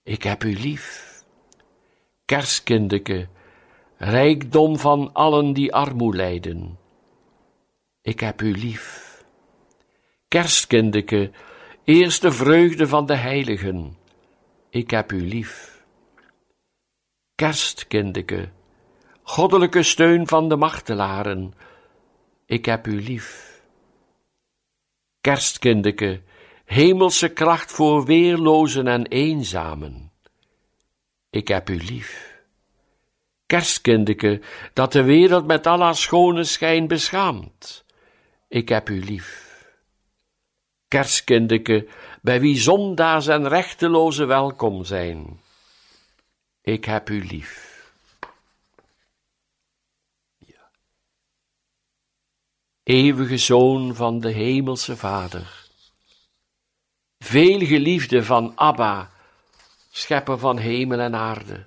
ik 0.02 0.22
heb 0.22 0.44
u 0.44 0.54
lief. 0.54 1.10
Kerstkindeke, 2.24 3.28
rijkdom 3.96 4.78
van 4.78 5.12
allen 5.12 5.52
die 5.52 5.74
armoe 5.74 6.16
lijden, 6.16 6.78
ik 8.02 8.20
heb 8.20 8.42
u 8.42 8.52
lief. 8.52 9.10
Kerstkindeke, 10.28 11.30
eerste 11.84 12.32
vreugde 12.32 12.88
van 12.88 13.06
de 13.06 13.16
heiligen, 13.16 13.96
ik 14.70 14.90
heb 14.90 15.12
u 15.12 15.28
lief. 15.28 15.84
Kerstkindeke, 17.34 18.48
goddelijke 19.22 19.82
steun 19.82 20.28
van 20.28 20.48
de 20.48 20.56
machtelaren, 20.56 21.54
ik 22.46 22.64
heb 22.64 22.86
u 22.86 23.02
lief. 23.02 23.60
Kerstkindeke, 25.20 26.22
hemelse 26.64 27.28
kracht 27.28 27.72
voor 27.72 28.04
weerlozen 28.04 28.86
en 28.86 29.06
eenzamen, 29.06 30.12
ik 31.30 31.48
heb 31.48 31.70
u 31.70 31.76
lief. 31.76 32.40
Kerstkindeke, 33.46 34.40
dat 34.72 34.92
de 34.92 35.02
wereld 35.02 35.46
met 35.46 35.66
al 35.66 35.80
haar 35.80 35.96
schone 35.96 36.44
schijn 36.44 36.86
beschaamt, 36.86 37.84
ik 38.48 38.68
heb 38.68 38.88
u 38.88 39.04
lief. 39.04 39.41
Kerstkindeke, 40.92 41.88
bij 42.22 42.40
wie 42.40 42.60
zondaars 42.60 43.26
en 43.26 43.48
rechtelozen 43.48 44.26
welkom 44.26 44.84
zijn, 44.84 45.40
ik 46.60 46.84
heb 46.84 47.08
u 47.08 47.24
lief. 47.24 47.82
Ja. 50.38 50.70
Eeuwige 52.82 53.38
Zoon 53.38 53.94
van 53.94 54.20
de 54.20 54.30
Hemelse 54.30 54.96
Vader, 54.96 55.66
veel 57.18 57.58
geliefde 57.66 58.24
van 58.24 58.56
Abba, 58.56 59.10
schepper 59.90 60.38
van 60.38 60.58
hemel 60.58 60.98
en 60.98 61.14
aarde. 61.14 61.66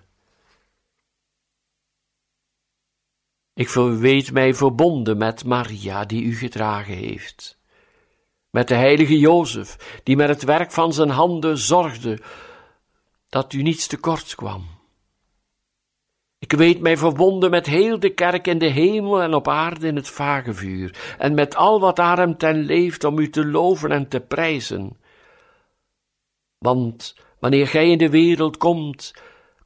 Ik 3.54 3.70
weet 3.70 4.32
mij 4.32 4.54
verbonden 4.54 5.18
met 5.18 5.44
Maria, 5.44 6.06
die 6.06 6.24
u 6.24 6.36
gedragen 6.36 6.96
heeft, 6.96 7.58
met 8.56 8.68
de 8.68 8.76
heilige 8.76 9.20
Jozef, 9.20 10.00
die 10.04 10.16
met 10.16 10.28
het 10.28 10.44
werk 10.44 10.72
van 10.72 10.94
zijn 10.94 11.10
handen 11.10 11.58
zorgde 11.58 12.20
dat 13.30 13.54
u 13.54 13.62
niets 13.62 13.88
tekort 13.88 14.36
kwam. 14.36 14.66
Ik 16.40 16.52
weet 16.52 16.80
mij 16.80 16.98
verbonden 16.98 17.50
met 17.50 17.66
heel 17.66 18.00
de 18.00 18.10
kerk 18.10 18.48
in 18.48 18.58
de 18.58 18.70
hemel 18.70 19.22
en 19.22 19.34
op 19.34 19.48
aarde 19.48 19.88
in 19.88 19.96
het 19.96 20.10
vagevuur, 20.10 21.16
en 21.18 21.34
met 21.34 21.56
al 21.56 21.80
wat 21.80 22.00
aan 22.00 22.20
hem 22.20 22.38
ten 22.38 22.60
leeft 22.60 23.04
om 23.04 23.20
u 23.20 23.30
te 23.30 23.46
loven 23.46 23.92
en 23.92 24.08
te 24.08 24.20
prijzen. 24.20 24.98
Want 26.58 27.16
wanneer 27.40 27.68
gij 27.68 27.90
in 27.90 27.98
de 27.98 28.10
wereld 28.10 28.58
komt, 28.58 29.14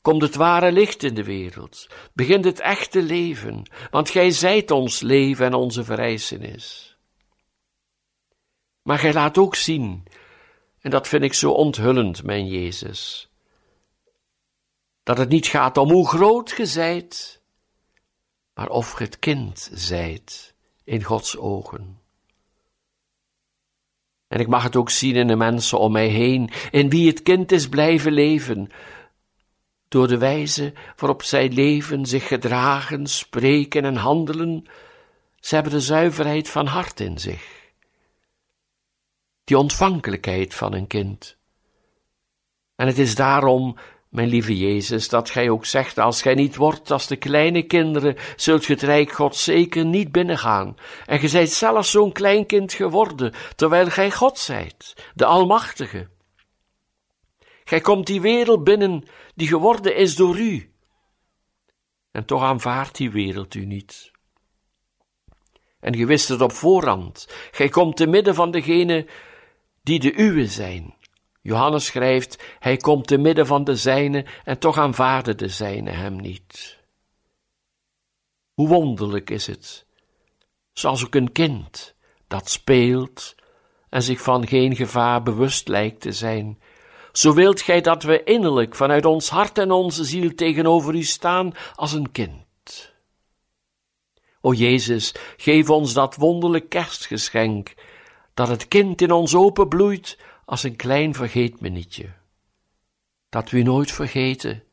komt 0.02 0.22
het 0.22 0.36
ware 0.36 0.72
licht 0.72 1.04
in 1.04 1.14
de 1.14 1.24
wereld, 1.24 1.88
begint 2.14 2.46
het 2.46 2.60
echte 2.60 3.02
leven, 3.02 3.70
want 3.92 4.10
gij 4.10 4.32
zijt 4.32 4.72
ons 4.72 5.02
leven 5.02 5.46
en 5.46 5.54
onze 5.54 5.84
verrijzenis. 5.84 6.89
Maar 8.82 9.00
gij 9.00 9.14
laat 9.14 9.38
ook 9.38 9.56
zien, 9.56 10.04
en 10.80 10.92
dat 10.92 11.08
vind 11.08 11.24
ik 11.24 11.34
zo 11.34 11.52
onthullend, 11.52 12.24
mijn 12.24 12.48
Jezus, 12.48 13.30
dat 15.04 15.18
het 15.18 15.30
niet 15.30 15.48
gaat 15.48 15.78
om 15.78 15.92
hoe 15.92 16.08
groot 16.08 16.52
ge 16.52 16.66
zijt, 16.66 17.42
maar 18.54 18.70
of 18.70 18.92
ge 18.92 19.04
het 19.04 19.20
kind 19.20 19.70
zijt 19.74 20.54
in 20.84 21.04
Gods 21.04 21.38
ogen. 21.38 22.00
En 24.28 24.40
ik 24.40 24.48
mag 24.48 24.64
het 24.64 24.76
ook 24.76 24.90
zien 24.90 25.16
in 25.16 25.28
de 25.28 25.36
mensen 25.36 25.80
om 25.80 25.92
mij 25.92 26.08
heen, 26.08 26.50
in 26.72 26.90
wie 26.90 27.08
het 27.08 27.24
kind 27.24 27.52
is 27.52 27.70
blijven 27.70 28.12
leven, 28.12 28.70
door 29.88 30.08
de 30.08 30.18
wijze 30.18 30.74
waarop 30.96 31.24
zij 31.24 31.50
leven, 31.50 32.06
zich 32.06 32.28
gedragen, 32.28 33.08
spreken 33.08 33.86
en 33.86 33.96
handelen, 33.96 34.66
ze 35.40 35.56
hebben 35.56 35.74
de 35.74 35.82
zuiverheid 35.82 36.50
van 36.50 36.66
hart 36.66 37.00
in 37.00 37.20
zich. 37.20 37.59
Die 39.50 39.58
ontvankelijkheid 39.58 40.54
van 40.54 40.74
een 40.74 40.88
kind. 40.88 41.38
En 42.76 42.88
het 42.88 42.98
is 42.98 43.16
daarom, 43.16 43.78
mijn 44.10 44.28
lieve 44.28 44.58
Jezus, 44.58 45.10
dat 45.10 45.30
gij 45.30 45.50
ook 45.50 45.66
zegt, 45.66 45.98
als 45.98 46.22
gij 46.22 46.34
niet 46.34 46.56
wordt 46.56 46.92
als 46.92 47.08
de 47.08 47.16
kleine 47.16 47.64
kinderen, 47.64 48.16
zult 48.36 48.66
ge 48.66 48.72
het 48.72 48.82
rijk 48.82 49.12
God 49.12 49.36
zeker 49.36 49.86
niet 49.86 50.12
binnengaan. 50.12 50.76
En 51.06 51.20
ge 51.20 51.28
zijt 51.28 51.52
zelfs 51.52 51.92
zo'n 51.92 52.12
klein 52.12 52.46
kind 52.46 52.74
geworden, 52.74 53.34
terwijl 53.56 53.90
gij 53.90 54.12
God 54.12 54.38
zijt, 54.38 55.10
de 55.16 55.26
Almachtige. 55.26 56.10
Gij 57.64 57.82
komt 57.82 58.08
die 58.08 58.22
wereld 58.22 58.64
binnen 58.64 59.04
die 59.36 59.48
geworden 59.48 59.96
is 59.96 60.16
door 60.16 60.40
u. 60.40 60.74
En 62.12 62.26
toch 62.26 62.44
aanvaardt 62.44 62.98
die 62.98 63.12
wereld 63.12 63.56
u 63.56 63.66
niet. 63.66 64.12
En 65.80 65.96
ge 65.96 66.06
wist 66.06 66.28
het 66.28 66.42
op 66.42 66.52
voorhand. 66.52 67.28
Gij 67.52 67.70
komt 67.70 67.98
te 67.98 68.08
midden 68.08 68.36
van 68.36 68.52
degenen 68.52 69.08
die 69.84 70.00
de 70.00 70.20
uwe 70.20 70.48
zijn. 70.48 70.96
Johannes 71.42 71.86
schrijft, 71.86 72.44
hij 72.60 72.78
komt 72.78 73.08
te 73.08 73.18
midden 73.18 73.48
van 73.48 73.64
de 73.64 73.76
zijnen 73.76 74.26
en 74.44 74.60
toch 74.60 74.78
aanvaarden 74.78 75.38
de 75.38 75.48
zijnen 75.48 75.96
hem 75.96 76.16
niet. 76.16 76.78
Hoe 78.54 78.68
wonderlijk 78.68 79.30
is 79.30 79.48
het, 79.48 79.86
zoals 80.74 81.06
ook 81.06 81.16
een 81.16 81.32
kind 81.32 81.96
dat 82.28 82.50
speelt 82.50 83.36
en 83.90 84.04
zich 84.04 84.22
van 84.22 84.48
geen 84.48 84.76
gevaar 84.76 85.24
bewust 85.24 85.68
lijkt 85.68 86.02
te 86.02 86.12
zijn, 86.12 86.60
zo 87.12 87.34
wilt 87.34 87.62
gij 87.62 87.82
dat 87.82 88.04
we 88.04 88.24
innerlijk 88.24 88.76
vanuit 88.76 89.06
ons 89.06 89.30
hart 89.30 89.58
en 89.58 89.72
onze 89.72 90.04
ziel 90.04 90.36
tegenover 90.36 90.96
u 90.96 91.04
staan 91.04 91.54
als 91.76 91.94
een 91.94 92.12
kind. 92.12 92.94
O 94.42 94.54
Jezus, 94.54 95.16
geef 95.38 95.70
ons 95.70 95.94
dat 95.94 96.16
wonderlijk 96.16 96.70
kerstgeschenk, 96.70 97.74
dat 98.40 98.48
het 98.48 98.68
kind 98.68 99.02
in 99.02 99.12
ons 99.12 99.36
openbloeit 99.36 100.18
als 100.46 100.64
een 100.64 100.76
klein 100.76 101.14
vergeetmenietje. 101.14 102.10
Dat 103.30 103.50
we 103.50 103.62
nooit 103.62 103.92
vergeten 103.92 104.64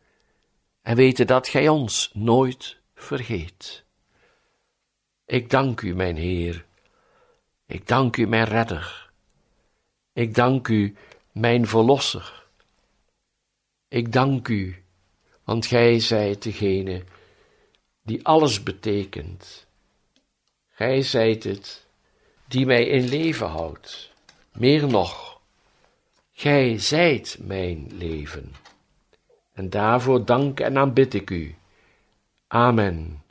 en 0.83 0.97
weten 0.97 1.27
dat 1.27 1.49
gij 1.49 1.69
ons 1.69 2.11
nooit 2.15 2.79
vergeet. 2.95 3.85
Ik 5.25 5.51
dank 5.51 5.81
u, 5.81 5.95
mijn 5.95 6.17
Heer. 6.17 6.65
Ik 7.67 7.87
dank 7.87 8.17
u, 8.17 8.27
mijn 8.27 8.45
Redder. 8.45 9.11
Ik 10.13 10.35
dank 10.35 10.69
u 10.69 10.97
mijn 11.33 11.67
Verlosser. 11.67 12.47
Ik 13.89 14.13
dank 14.13 14.49
u, 14.49 14.83
want 15.45 15.67
gij 15.67 16.01
zijt 16.01 16.43
degene 16.43 17.05
die 18.03 18.27
alles 18.27 18.63
betekent. 18.63 19.67
Gij 20.69 21.03
zijt 21.03 21.45
het 21.45 21.86
die 22.49 22.67
mij 22.67 22.87
in 22.87 23.09
leven 23.09 23.47
houdt. 23.47 24.13
Meer 24.53 24.87
nog, 24.87 25.41
gij 26.33 26.79
zijt 26.79 27.39
mijn 27.41 27.91
leven. 27.93 28.55
En 29.53 29.71
daarvoor 29.71 30.25
dank 30.25 30.61
en 30.61 30.79
aanbid 30.79 31.15
ik 31.15 31.31
u. 31.31 31.55
Amen. 32.49 33.23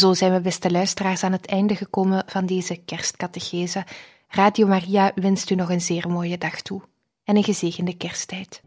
Zo 0.00 0.14
zijn 0.14 0.32
we, 0.32 0.40
beste 0.40 0.70
luisteraars, 0.70 1.24
aan 1.24 1.32
het 1.32 1.46
einde 1.46 1.76
gekomen 1.76 2.22
van 2.26 2.46
deze 2.46 2.76
kerstcatechese. 2.76 3.84
Radio 4.28 4.66
Maria 4.66 5.12
wenst 5.14 5.50
u 5.50 5.54
nog 5.54 5.70
een 5.70 5.80
zeer 5.80 6.08
mooie 6.08 6.38
dag 6.38 6.60
toe 6.60 6.82
en 7.24 7.36
een 7.36 7.44
gezegende 7.44 7.96
kersttijd. 7.96 8.62